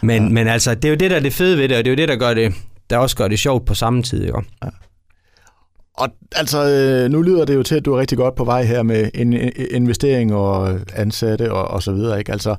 Men, 0.01 0.23
ja. 0.23 0.29
men 0.29 0.47
altså, 0.47 0.75
det 0.75 0.85
er 0.85 0.89
jo 0.89 0.95
det, 0.95 1.11
der 1.11 1.17
er 1.17 1.21
det 1.21 1.33
fede 1.33 1.57
ved 1.57 1.69
det, 1.69 1.77
og 1.77 1.85
det 1.85 1.91
er 1.91 1.95
jo 1.95 1.97
det, 1.97 2.09
der 2.09 2.15
gør 2.15 2.33
det, 2.33 2.53
der 2.89 2.97
også 2.97 3.15
gør 3.15 3.27
det 3.27 3.39
sjovt 3.39 3.65
på 3.65 3.73
samme 3.73 4.03
tid. 4.03 4.25
Ikke? 4.25 4.41
Ja. 4.63 4.69
Og 5.93 6.09
altså, 6.35 6.69
øh, 6.69 7.11
nu 7.11 7.21
lyder 7.21 7.45
det 7.45 7.55
jo 7.55 7.63
til, 7.63 7.75
at 7.75 7.85
du 7.85 7.93
er 7.93 7.99
rigtig 7.99 8.17
godt 8.17 8.35
på 8.35 8.43
vej 8.43 8.63
her 8.63 8.83
med 8.83 9.09
en 9.13 9.33
investering 9.71 10.33
og 10.33 10.79
ansatte 10.95 11.51
og, 11.51 11.67
og 11.67 11.83
så 11.83 11.91
videre. 11.91 12.19
Ikke? 12.19 12.31
Altså, 12.31 12.55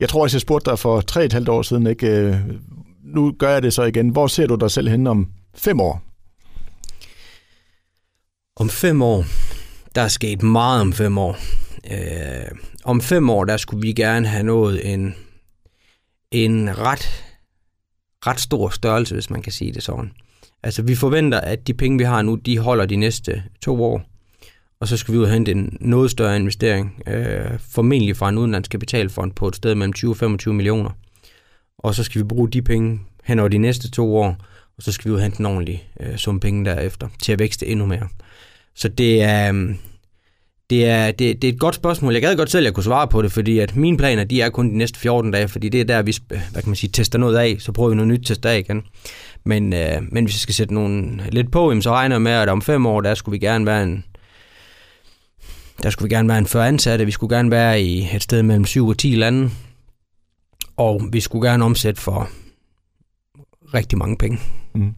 jeg 0.00 0.08
tror 0.08 0.22
også, 0.22 0.36
jeg 0.36 0.40
spurgte 0.40 0.70
dig 0.70 0.78
for 0.78 1.00
tre 1.00 1.24
et 1.24 1.32
halvt 1.32 1.48
år 1.48 1.62
siden, 1.62 1.86
ikke? 1.86 2.06
Øh, 2.06 2.36
nu 3.04 3.32
gør 3.38 3.50
jeg 3.50 3.62
det 3.62 3.72
så 3.72 3.82
igen. 3.82 4.08
Hvor 4.08 4.26
ser 4.26 4.46
du 4.46 4.54
dig 4.54 4.70
selv 4.70 4.88
hen 4.88 5.06
om 5.06 5.28
fem 5.54 5.80
år? 5.80 6.09
Om 8.56 8.68
fem 8.68 9.02
år, 9.02 9.24
der 9.94 10.02
er 10.02 10.08
sket 10.08 10.42
meget 10.42 10.80
om 10.80 10.92
fem 10.92 11.18
år. 11.18 11.36
Øh, 11.90 12.58
om 12.84 13.00
fem 13.00 13.30
år, 13.30 13.44
der 13.44 13.56
skulle 13.56 13.82
vi 13.82 13.92
gerne 13.92 14.28
have 14.28 14.42
nået 14.42 14.92
en, 14.92 15.14
en 16.30 16.78
ret, 16.78 17.24
ret 18.26 18.40
stor 18.40 18.68
størrelse, 18.68 19.14
hvis 19.14 19.30
man 19.30 19.42
kan 19.42 19.52
sige 19.52 19.72
det 19.72 19.82
sådan. 19.82 20.12
Altså, 20.62 20.82
vi 20.82 20.94
forventer, 20.94 21.40
at 21.40 21.66
de 21.66 21.74
penge, 21.74 21.98
vi 21.98 22.04
har 22.04 22.22
nu, 22.22 22.34
de 22.34 22.58
holder 22.58 22.86
de 22.86 22.96
næste 22.96 23.42
to 23.62 23.84
år. 23.84 24.02
Og 24.80 24.88
så 24.88 24.96
skal 24.96 25.14
vi 25.14 25.18
ud 25.18 25.24
og 25.24 25.30
hente 25.30 25.52
en 25.52 25.76
noget 25.80 26.10
større 26.10 26.36
investering, 26.36 27.02
øh, 27.06 27.58
formentlig 27.58 28.16
fra 28.16 28.28
en 28.28 28.38
udenlandsk 28.38 28.70
kapitalfond 28.70 29.32
på 29.32 29.48
et 29.48 29.56
sted 29.56 29.74
mellem 29.74 29.92
20 29.92 30.10
og 30.10 30.16
25 30.16 30.54
millioner. 30.54 30.90
Og 31.78 31.94
så 31.94 32.04
skal 32.04 32.18
vi 32.18 32.24
bruge 32.24 32.50
de 32.50 32.62
penge 32.62 33.00
hen 33.24 33.38
over 33.38 33.48
de 33.48 33.58
næste 33.58 33.90
to 33.90 34.16
år, 34.16 34.36
og 34.80 34.84
så 34.84 34.92
skal 34.92 35.08
vi 35.08 35.10
ud 35.10 35.16
og 35.16 35.22
hente 35.22 35.40
en 35.40 35.46
ordentlig 35.46 35.88
øh, 36.00 36.16
sum 36.16 36.40
penge 36.40 36.64
derefter 36.64 37.08
til 37.22 37.32
at 37.32 37.38
vækste 37.38 37.66
endnu 37.66 37.86
mere. 37.86 38.08
Så 38.74 38.88
det 38.88 39.22
er, 39.22 39.52
øh, 39.54 39.74
det 40.70 40.86
er, 40.86 41.10
det, 41.10 41.42
det 41.42 41.48
er 41.48 41.52
et 41.52 41.60
godt 41.60 41.74
spørgsmål. 41.74 42.12
Jeg 42.12 42.22
gad 42.22 42.36
godt 42.36 42.50
selv, 42.50 42.62
at 42.62 42.64
jeg 42.64 42.74
kunne 42.74 42.84
svare 42.84 43.08
på 43.08 43.22
det, 43.22 43.32
fordi 43.32 43.58
at 43.58 43.76
mine 43.76 43.96
planer, 43.96 44.24
de 44.24 44.40
er 44.40 44.50
kun 44.50 44.70
de 44.70 44.78
næste 44.78 44.98
14 44.98 45.30
dage, 45.30 45.48
fordi 45.48 45.68
det 45.68 45.80
er 45.80 45.84
der, 45.84 46.02
vi 46.02 46.16
øh, 46.30 46.40
hvad 46.52 46.62
kan 46.62 46.70
man 46.70 46.76
sige, 46.76 46.90
tester 46.90 47.18
noget 47.18 47.36
af, 47.36 47.56
så 47.58 47.72
prøver 47.72 47.88
vi 47.88 47.96
noget 47.96 48.08
nyt 48.08 48.26
test 48.26 48.46
af 48.46 48.58
igen. 48.58 48.82
Men, 49.44 49.72
øh, 49.72 50.02
men 50.12 50.24
hvis 50.24 50.34
jeg 50.34 50.40
skal 50.40 50.54
sætte 50.54 50.74
nogen 50.74 51.20
lidt 51.32 51.52
på, 51.52 51.80
så 51.80 51.90
regner 51.90 52.14
jeg 52.14 52.22
med, 52.22 52.32
at 52.32 52.48
om 52.48 52.62
fem 52.62 52.86
år, 52.86 53.00
der 53.00 53.14
skulle 53.14 53.40
vi 53.40 53.46
gerne 53.46 53.66
være 53.66 53.82
en 53.82 54.04
der 55.82 55.90
skulle 55.90 56.08
vi 56.08 56.14
gerne 56.14 56.28
være 56.28 56.38
en 56.38 56.46
40 56.46 56.68
ansatte, 56.68 57.04
vi 57.04 57.10
skulle 57.10 57.36
gerne 57.36 57.50
være 57.50 57.82
i 57.82 58.08
et 58.14 58.22
sted 58.22 58.42
mellem 58.42 58.64
7 58.64 58.88
og 58.88 58.98
10 58.98 59.14
lande, 59.14 59.50
og 60.76 61.02
vi 61.12 61.20
skulle 61.20 61.48
gerne 61.48 61.64
omsætte 61.64 62.00
for 62.00 62.30
rigtig 63.74 63.98
mange 63.98 64.16
penge. 64.16 64.38
Mm. 64.74 64.94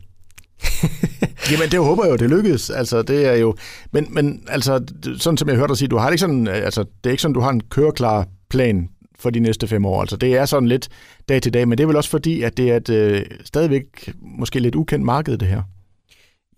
Jamen, 1.50 1.70
det 1.70 1.78
håber 1.80 2.04
jeg 2.04 2.12
jo, 2.12 2.16
det 2.16 2.30
lykkes. 2.30 2.70
Altså, 2.70 3.02
det 3.02 3.26
er 3.26 3.34
jo... 3.34 3.56
Men, 3.92 4.06
men 4.10 4.44
altså, 4.48 4.84
sådan 5.18 5.36
som 5.36 5.48
jeg 5.48 5.56
hørte 5.56 5.68
dig 5.68 5.76
sige, 5.76 5.88
du 5.88 5.96
har 5.96 6.10
ikke 6.10 6.20
sådan... 6.20 6.48
Altså, 6.48 6.82
det 6.82 7.10
er 7.10 7.10
ikke 7.10 7.22
sådan, 7.22 7.34
du 7.34 7.40
har 7.40 7.50
en 7.50 7.60
køreklar 7.60 8.26
plan 8.50 8.88
for 9.18 9.30
de 9.30 9.40
næste 9.40 9.66
fem 9.66 9.84
år. 9.84 10.00
Altså, 10.00 10.16
det 10.16 10.36
er 10.36 10.44
sådan 10.44 10.68
lidt 10.68 10.88
dag 11.28 11.42
til 11.42 11.54
dag, 11.54 11.68
men 11.68 11.78
det 11.78 11.84
er 11.84 11.86
vel 11.86 11.96
også 11.96 12.10
fordi, 12.10 12.42
at 12.42 12.56
det 12.56 12.70
er 12.70 12.76
et 12.76 12.88
øh, 12.88 13.22
stadigvæk 13.44 14.12
måske 14.20 14.60
lidt 14.60 14.74
ukendt 14.74 15.04
marked, 15.04 15.38
det 15.38 15.48
her. 15.48 15.62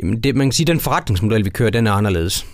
Jamen, 0.02 0.20
det, 0.20 0.36
man 0.36 0.46
kan 0.46 0.52
sige, 0.52 0.64
at 0.64 0.68
den 0.68 0.80
forretningsmodel, 0.80 1.44
vi 1.44 1.50
kører, 1.50 1.70
den 1.70 1.86
er 1.86 1.92
anderledes. 1.92 2.46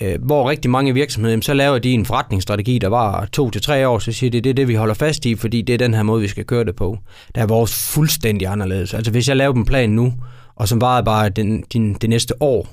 Øh, 0.00 0.24
hvor 0.24 0.50
rigtig 0.50 0.70
mange 0.70 0.94
virksomheder, 0.94 1.40
så 1.40 1.54
laver 1.54 1.78
de 1.78 1.92
en 1.92 2.06
forretningsstrategi, 2.06 2.78
der 2.78 2.88
var 2.88 3.26
to 3.32 3.50
til 3.50 3.62
tre 3.62 3.88
år, 3.88 3.98
så 3.98 4.12
siger 4.12 4.30
de, 4.30 4.40
det 4.40 4.50
er 4.50 4.54
det, 4.54 4.68
vi 4.68 4.74
holder 4.74 4.94
fast 4.94 5.26
i, 5.26 5.34
fordi 5.34 5.62
det 5.62 5.72
er 5.72 5.78
den 5.78 5.94
her 5.94 6.02
måde, 6.02 6.22
vi 6.22 6.28
skal 6.28 6.44
køre 6.44 6.64
det 6.64 6.76
på. 6.76 6.98
Der 7.34 7.42
er 7.42 7.46
vores 7.46 7.90
fuldstændig 7.94 8.48
anderledes. 8.48 8.94
Altså, 8.94 9.12
hvis 9.12 9.28
jeg 9.28 9.36
laver 9.36 9.54
en 9.54 9.64
plan 9.64 9.90
nu, 9.90 10.14
og 10.56 10.68
som 10.68 10.80
var 10.80 11.02
bare 11.02 11.28
den, 11.28 11.64
din, 11.72 11.94
det 11.94 12.10
næste 12.10 12.42
år. 12.42 12.68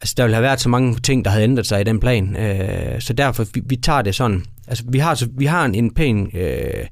Altså, 0.00 0.14
der 0.16 0.22
ville 0.22 0.34
have 0.34 0.42
været 0.42 0.60
så 0.60 0.68
mange 0.68 0.98
ting, 0.98 1.24
der 1.24 1.30
havde 1.30 1.44
ændret 1.44 1.66
sig 1.66 1.80
i 1.80 1.84
den 1.84 2.00
plan. 2.00 2.36
Øh, 2.36 3.00
så 3.00 3.12
derfor, 3.12 3.44
vi, 3.54 3.62
vi 3.66 3.76
tager 3.76 4.02
det 4.02 4.14
sådan. 4.14 4.44
Altså, 4.68 4.84
vi 4.88 4.98
har, 4.98 5.24
vi 5.38 5.46
har 5.46 5.64
en, 5.64 5.74
en 5.74 5.94
pæn, 5.94 6.30
øh, 6.34 6.86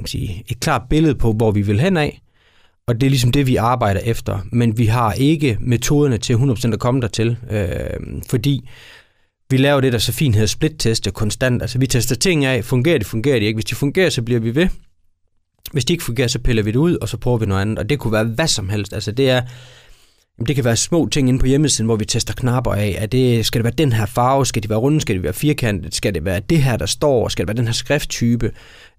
man 0.00 0.06
sige, 0.06 0.44
et 0.48 0.60
klart 0.60 0.82
billede 0.90 1.14
på, 1.14 1.32
hvor 1.32 1.50
vi 1.50 1.62
vil 1.62 1.80
hen 1.80 1.96
af, 1.96 2.22
og 2.86 3.00
det 3.00 3.06
er 3.06 3.10
ligesom 3.10 3.32
det, 3.32 3.46
vi 3.46 3.56
arbejder 3.56 4.00
efter. 4.04 4.38
Men 4.52 4.78
vi 4.78 4.86
har 4.86 5.12
ikke 5.12 5.56
metoderne 5.60 6.18
til 6.18 6.34
100% 6.34 6.72
at 6.72 6.80
komme 6.80 7.00
dertil, 7.00 7.36
øh, 7.50 7.66
fordi 8.30 8.68
vi 9.50 9.56
laver 9.56 9.80
det, 9.80 9.92
der 9.92 9.98
så 9.98 10.12
fint 10.12 10.34
hedder 10.34 10.46
split-teste 10.46 11.10
konstant. 11.10 11.62
Altså, 11.62 11.78
vi 11.78 11.86
tester 11.86 12.16
ting 12.16 12.44
af, 12.44 12.64
fungerer 12.64 12.98
det, 12.98 13.06
fungerer 13.06 13.38
det 13.38 13.46
ikke. 13.46 13.56
Hvis 13.56 13.64
de 13.64 13.74
fungerer, 13.74 14.10
så 14.10 14.22
bliver 14.22 14.40
vi 14.40 14.54
ved. 14.54 14.68
Hvis 15.72 15.84
de 15.84 15.92
ikke 15.92 16.04
fungerer, 16.04 16.28
så 16.28 16.38
piller 16.38 16.62
vi 16.62 16.70
det 16.70 16.76
ud, 16.76 16.96
og 16.96 17.08
så 17.08 17.16
prøver 17.16 17.38
vi 17.38 17.46
noget 17.46 17.62
andet. 17.62 17.78
Og 17.78 17.88
det 17.88 17.98
kunne 17.98 18.12
være 18.12 18.24
hvad 18.24 18.48
som 18.48 18.68
helst. 18.68 18.92
Altså 18.92 19.12
det 19.12 19.30
er, 19.30 19.42
det 20.46 20.54
kan 20.54 20.64
være 20.64 20.76
små 20.76 21.08
ting 21.08 21.28
inde 21.28 21.38
på 21.38 21.46
hjemmesiden, 21.46 21.86
hvor 21.86 21.96
vi 21.96 22.04
tester 22.04 22.34
knapper 22.34 22.72
af. 22.72 22.96
Er 22.98 23.06
det, 23.06 23.46
skal 23.46 23.58
det 23.58 23.64
være 23.64 23.74
den 23.78 23.92
her 23.92 24.06
farve? 24.06 24.46
Skal 24.46 24.62
det 24.62 24.70
være 24.70 24.78
runde? 24.78 25.00
Skal 25.00 25.14
det 25.14 25.22
være 25.22 25.32
firkantet? 25.32 25.94
Skal 25.94 26.14
det 26.14 26.24
være 26.24 26.40
det 26.50 26.62
her, 26.62 26.76
der 26.76 26.86
står? 26.86 27.28
Skal 27.28 27.42
det 27.42 27.48
være 27.48 27.56
den 27.56 27.66
her 27.66 27.72
skrifttype? 27.72 28.50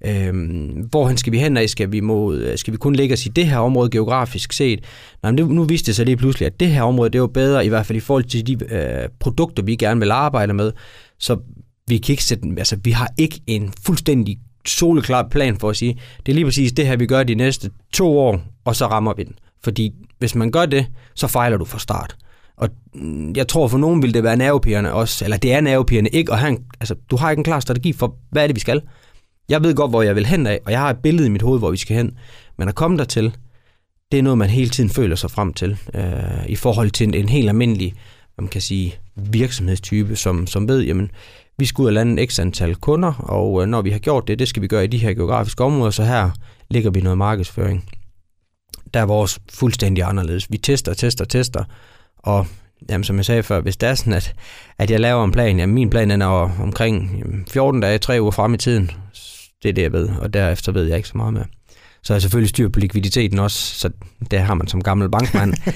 Øhm, 0.05 0.87
hvorhen 0.91 1.17
skal 1.17 1.33
vi 1.33 1.39
hen 1.39 1.57
af? 1.57 1.69
Skal 1.69 1.91
vi, 1.91 1.99
mod, 1.99 2.37
øh, 2.37 2.57
skal 2.57 2.73
vi 2.73 2.77
kun 2.77 2.95
lægge 2.95 3.13
os 3.13 3.25
i 3.25 3.29
det 3.29 3.47
her 3.47 3.57
område 3.57 3.89
geografisk 3.89 4.53
set? 4.53 4.79
Nej, 5.23 5.31
men 5.31 5.37
det, 5.37 5.49
nu 5.49 5.63
viste 5.63 5.87
det 5.87 5.95
sig 5.95 6.05
lige 6.05 6.17
pludselig, 6.17 6.45
at 6.45 6.59
det 6.59 6.67
her 6.67 6.81
område, 6.81 7.09
det 7.09 7.21
var 7.21 7.27
bedre, 7.27 7.65
i 7.65 7.69
hvert 7.69 7.85
fald 7.85 7.97
i 7.97 7.99
forhold 7.99 8.23
til 8.23 8.47
de 8.47 8.75
øh, 8.75 9.09
produkter, 9.19 9.63
vi 9.63 9.75
gerne 9.75 9.99
vil 9.99 10.11
arbejde 10.11 10.53
med. 10.53 10.71
Så 11.19 11.37
vi 11.87 11.97
kan 11.97 12.13
ikke 12.13 12.23
sætte, 12.23 12.47
altså 12.57 12.77
vi 12.83 12.91
har 12.91 13.09
ikke 13.17 13.41
en 13.47 13.73
fuldstændig 13.85 14.39
soleklar 14.65 15.27
plan 15.31 15.57
for 15.57 15.69
at 15.69 15.75
sige, 15.75 15.99
det 16.25 16.31
er 16.31 16.35
lige 16.35 16.45
præcis 16.45 16.71
det 16.71 16.87
her, 16.87 16.95
vi 16.95 17.05
gør 17.05 17.23
de 17.23 17.35
næste 17.35 17.69
to 17.93 18.19
år, 18.19 18.41
og 18.65 18.75
så 18.75 18.87
rammer 18.87 19.13
vi 19.17 19.23
den. 19.23 19.35
Fordi 19.63 19.91
hvis 20.21 20.35
man 20.35 20.51
gør 20.51 20.65
det, 20.65 20.85
så 21.15 21.27
fejler 21.27 21.57
du 21.57 21.65
fra 21.65 21.79
start. 21.79 22.15
Og 22.57 22.69
mm, 22.93 23.33
jeg 23.35 23.47
tror 23.47 23.67
for 23.67 23.77
nogen 23.77 24.01
vil 24.01 24.13
det 24.13 24.23
være 24.23 24.37
nervepigerne 24.37 24.93
også, 24.93 25.25
eller 25.25 25.37
det 25.37 25.53
er 25.53 25.61
nervepigerne 25.61 26.09
ikke, 26.09 26.31
og 26.31 26.37
have 26.37 26.49
en, 26.49 26.59
altså, 26.79 26.95
du 27.11 27.15
har 27.15 27.29
ikke 27.29 27.39
en 27.39 27.43
klar 27.43 27.59
strategi 27.59 27.93
for, 27.93 28.15
hvad 28.31 28.43
er 28.43 28.47
det, 28.47 28.55
vi 28.55 28.59
skal. 28.59 28.81
Jeg 29.49 29.63
ved 29.63 29.75
godt, 29.75 29.91
hvor 29.91 30.01
jeg 30.01 30.15
vil 30.15 30.25
hen 30.25 30.47
af, 30.47 30.59
og 30.65 30.71
jeg 30.71 30.79
har 30.79 30.89
et 30.89 30.97
billede 30.97 31.27
i 31.27 31.29
mit 31.29 31.41
hoved, 31.41 31.59
hvor 31.59 31.71
vi 31.71 31.77
skal 31.77 31.95
hen. 31.95 32.17
Men 32.57 32.67
at 32.67 32.75
komme 32.75 32.97
dertil, 32.97 33.35
det 34.11 34.19
er 34.19 34.23
noget, 34.23 34.37
man 34.37 34.49
hele 34.49 34.69
tiden 34.69 34.89
føler 34.89 35.15
sig 35.15 35.31
frem 35.31 35.53
til, 35.53 35.77
øh, 35.93 36.49
i 36.49 36.55
forhold 36.55 36.91
til 36.91 37.07
en, 37.07 37.13
en 37.13 37.29
helt 37.29 37.49
almindelig, 37.49 37.93
man 38.37 38.47
kan 38.47 38.61
sige, 38.61 38.95
virksomhedstype, 39.15 40.15
som, 40.15 40.47
som 40.47 40.67
ved, 40.67 40.81
jamen, 40.83 41.11
vi 41.57 41.65
skal 41.65 41.81
ud 41.81 41.87
og 41.87 41.93
lande 41.93 42.25
x 42.25 42.39
antal 42.39 42.75
kunder, 42.75 43.13
og 43.13 43.61
øh, 43.61 43.67
når 43.67 43.81
vi 43.81 43.89
har 43.89 43.99
gjort 43.99 44.27
det, 44.27 44.39
det 44.39 44.47
skal 44.47 44.61
vi 44.61 44.67
gøre 44.67 44.83
i 44.83 44.87
de 44.87 44.97
her 44.97 45.13
geografiske 45.13 45.63
områder, 45.63 45.91
så 45.91 46.03
her 46.03 46.29
ligger 46.69 46.91
vi 46.91 47.01
noget 47.01 47.17
markedsføring. 47.17 47.85
Der 48.93 48.99
er 48.99 49.05
vores 49.05 49.39
fuldstændig 49.53 50.03
anderledes. 50.03 50.51
Vi 50.51 50.57
tester, 50.57 50.93
tester, 50.93 51.25
tester, 51.25 51.63
og 52.17 52.47
jamen, 52.89 53.03
som 53.03 53.17
jeg 53.17 53.25
sagde 53.25 53.43
før, 53.43 53.61
hvis 53.61 53.77
det 53.77 53.89
er 53.89 53.95
sådan, 53.95 54.13
at, 54.13 54.33
at 54.77 54.91
jeg 54.91 54.99
laver 54.99 55.25
en 55.25 55.31
plan, 55.31 55.59
jamen 55.59 55.75
min 55.75 55.89
plan 55.89 56.21
er 56.21 56.25
omkring 56.61 57.23
14 57.51 57.81
dage, 57.81 57.97
3 57.97 58.21
uger 58.21 58.31
frem 58.31 58.53
i 58.53 58.57
tiden, 58.57 58.91
det 59.63 59.69
er 59.69 59.73
det, 59.73 59.81
jeg 59.81 59.91
ved, 59.91 60.09
og 60.09 60.33
derefter 60.33 60.71
ved 60.71 60.85
jeg 60.85 60.97
ikke 60.97 61.09
så 61.09 61.17
meget 61.17 61.33
mere. 61.33 61.45
Så 62.03 62.13
er 62.13 62.15
jeg 62.15 62.21
selvfølgelig 62.21 62.49
styr 62.49 62.69
på 62.69 62.79
likviditeten 62.79 63.39
også, 63.39 63.79
så 63.79 63.89
det 64.31 64.39
har 64.39 64.53
man 64.53 64.67
som 64.67 64.83
gammel 64.83 65.09
bankmand. 65.09 65.53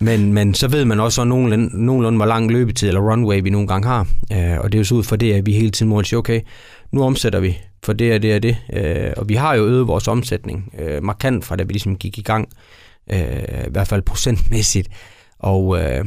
Men, 0.00 0.32
men 0.32 0.54
så 0.54 0.68
ved 0.68 0.84
man 0.84 1.00
også 1.00 1.24
nogenlunde, 1.24 1.84
nogenlunde, 1.84 2.16
hvor 2.16 2.26
lang 2.26 2.50
løbetid 2.50 2.88
eller 2.88 3.12
runway 3.12 3.42
vi 3.42 3.50
nogle 3.50 3.68
gange 3.68 3.88
har. 3.88 4.06
Øh, 4.32 4.58
og 4.60 4.72
det 4.72 4.78
er 4.78 4.80
jo 4.80 4.84
så 4.84 4.94
ud 4.94 5.02
fra 5.02 5.16
det, 5.16 5.32
at 5.32 5.46
vi 5.46 5.52
hele 5.52 5.70
tiden 5.70 5.88
må 5.90 6.02
sige, 6.02 6.18
okay, 6.18 6.40
nu 6.92 7.02
omsætter 7.02 7.40
vi 7.40 7.58
for 7.88 7.92
det 7.92 8.14
og 8.14 8.22
det 8.22 8.34
og 8.34 8.42
det. 8.42 8.56
Øh, 8.72 9.12
og 9.16 9.28
vi 9.28 9.34
har 9.34 9.54
jo 9.54 9.66
øget 9.66 9.86
vores 9.86 10.08
omsætning 10.08 10.72
øh, 10.78 11.02
markant 11.02 11.44
fra 11.44 11.56
da 11.56 11.62
vi 11.62 11.72
ligesom 11.72 11.96
gik 11.96 12.18
i 12.18 12.22
gang, 12.22 12.48
øh, 13.12 13.66
i 13.66 13.70
hvert 13.70 13.88
fald 13.88 14.02
procentmæssigt. 14.02 14.88
Og, 15.38 15.82
øh, 15.82 16.04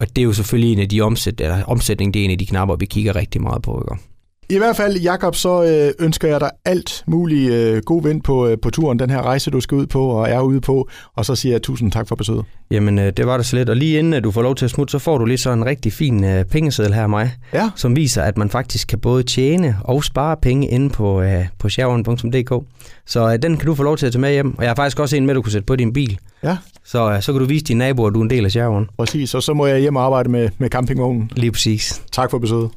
og 0.00 0.06
det 0.08 0.18
er 0.18 0.24
jo 0.24 0.32
selvfølgelig 0.32 0.72
en 0.72 0.78
af 0.78 0.88
de 0.88 1.00
omsæt, 1.00 1.40
eller 1.40 1.64
omsætning, 1.64 2.14
det 2.14 2.20
er 2.20 2.24
en 2.24 2.30
af 2.30 2.38
de 2.38 2.46
knapper, 2.46 2.76
vi 2.76 2.86
kigger 2.86 3.16
rigtig 3.16 3.42
meget 3.42 3.62
på. 3.62 3.88
Ikke? 3.92 4.11
I 4.50 4.58
hvert 4.58 4.76
fald, 4.76 4.96
Jakob, 4.96 5.34
så 5.34 5.62
øh, 5.64 6.04
ønsker 6.06 6.28
jeg 6.28 6.40
dig 6.40 6.50
alt 6.64 7.04
muligt 7.06 7.52
øh, 7.52 7.82
god 7.86 8.02
vind 8.02 8.22
på, 8.22 8.46
øh, 8.48 8.56
på 8.62 8.70
turen, 8.70 8.98
den 8.98 9.10
her 9.10 9.22
rejse, 9.22 9.50
du 9.50 9.60
skal 9.60 9.74
ud 9.76 9.86
på 9.86 10.06
og 10.06 10.28
er 10.30 10.40
ude 10.40 10.60
på, 10.60 10.88
og 11.16 11.24
så 11.26 11.34
siger 11.34 11.52
jeg 11.52 11.62
tusind 11.62 11.92
tak 11.92 12.08
for 12.08 12.14
besøget. 12.16 12.44
Jamen, 12.70 12.98
øh, 12.98 13.12
det 13.16 13.26
var 13.26 13.36
det 13.36 13.46
så 13.46 13.56
lidt. 13.56 13.68
Og 13.68 13.76
lige 13.76 13.98
inden 13.98 14.14
at 14.14 14.24
du 14.24 14.30
får 14.30 14.42
lov 14.42 14.54
til 14.54 14.64
at 14.64 14.70
smutte, 14.70 14.92
så 14.92 14.98
får 14.98 15.18
du 15.18 15.24
lige 15.24 15.38
så 15.38 15.52
en 15.52 15.64
rigtig 15.66 15.92
fin 15.92 16.24
øh, 16.24 16.44
pengeseddel 16.44 16.94
her 16.94 17.02
af 17.02 17.08
mig, 17.08 17.30
Ja. 17.54 17.70
som 17.76 17.96
viser, 17.96 18.22
at 18.22 18.38
man 18.38 18.50
faktisk 18.50 18.88
kan 18.88 18.98
både 18.98 19.22
tjene 19.22 19.76
og 19.84 20.04
spare 20.04 20.36
penge 20.42 20.68
inde 20.68 20.90
på, 20.90 21.22
øh, 21.22 21.44
på 21.58 21.68
sharewon.dk. 21.68 22.64
Så 23.06 23.32
øh, 23.32 23.38
den 23.42 23.56
kan 23.56 23.66
du 23.66 23.74
få 23.74 23.82
lov 23.82 23.96
til 23.96 24.06
at 24.06 24.12
tage 24.12 24.20
med 24.20 24.32
hjem. 24.32 24.54
Og 24.58 24.62
jeg 24.62 24.70
har 24.70 24.76
faktisk 24.76 25.00
også 25.00 25.16
en 25.16 25.26
med, 25.26 25.34
du 25.34 25.42
kunne 25.42 25.52
sætte 25.52 25.66
på 25.66 25.76
din 25.76 25.92
bil. 25.92 26.18
Ja, 26.42 26.56
Så, 26.84 27.10
øh, 27.12 27.22
så 27.22 27.32
kan 27.32 27.40
du 27.40 27.46
vise 27.46 27.64
dine 27.64 27.78
naboer, 27.78 28.08
at 28.08 28.14
du 28.14 28.18
er 28.20 28.24
en 28.24 28.30
del 28.30 28.44
af 28.44 28.50
Sharewon. 28.50 28.88
præcis. 28.98 29.34
Og 29.34 29.42
så 29.42 29.54
må 29.54 29.66
jeg 29.66 29.78
hjem 29.80 29.96
og 29.96 30.04
arbejde 30.04 30.28
med, 30.28 30.48
med 30.58 30.68
campingvognen. 30.70 31.30
Lige 31.36 31.52
præcis. 31.52 32.02
Tak 32.12 32.30
for 32.30 32.38
besøget. 32.38 32.70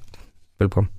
Velkommen. 0.60 0.90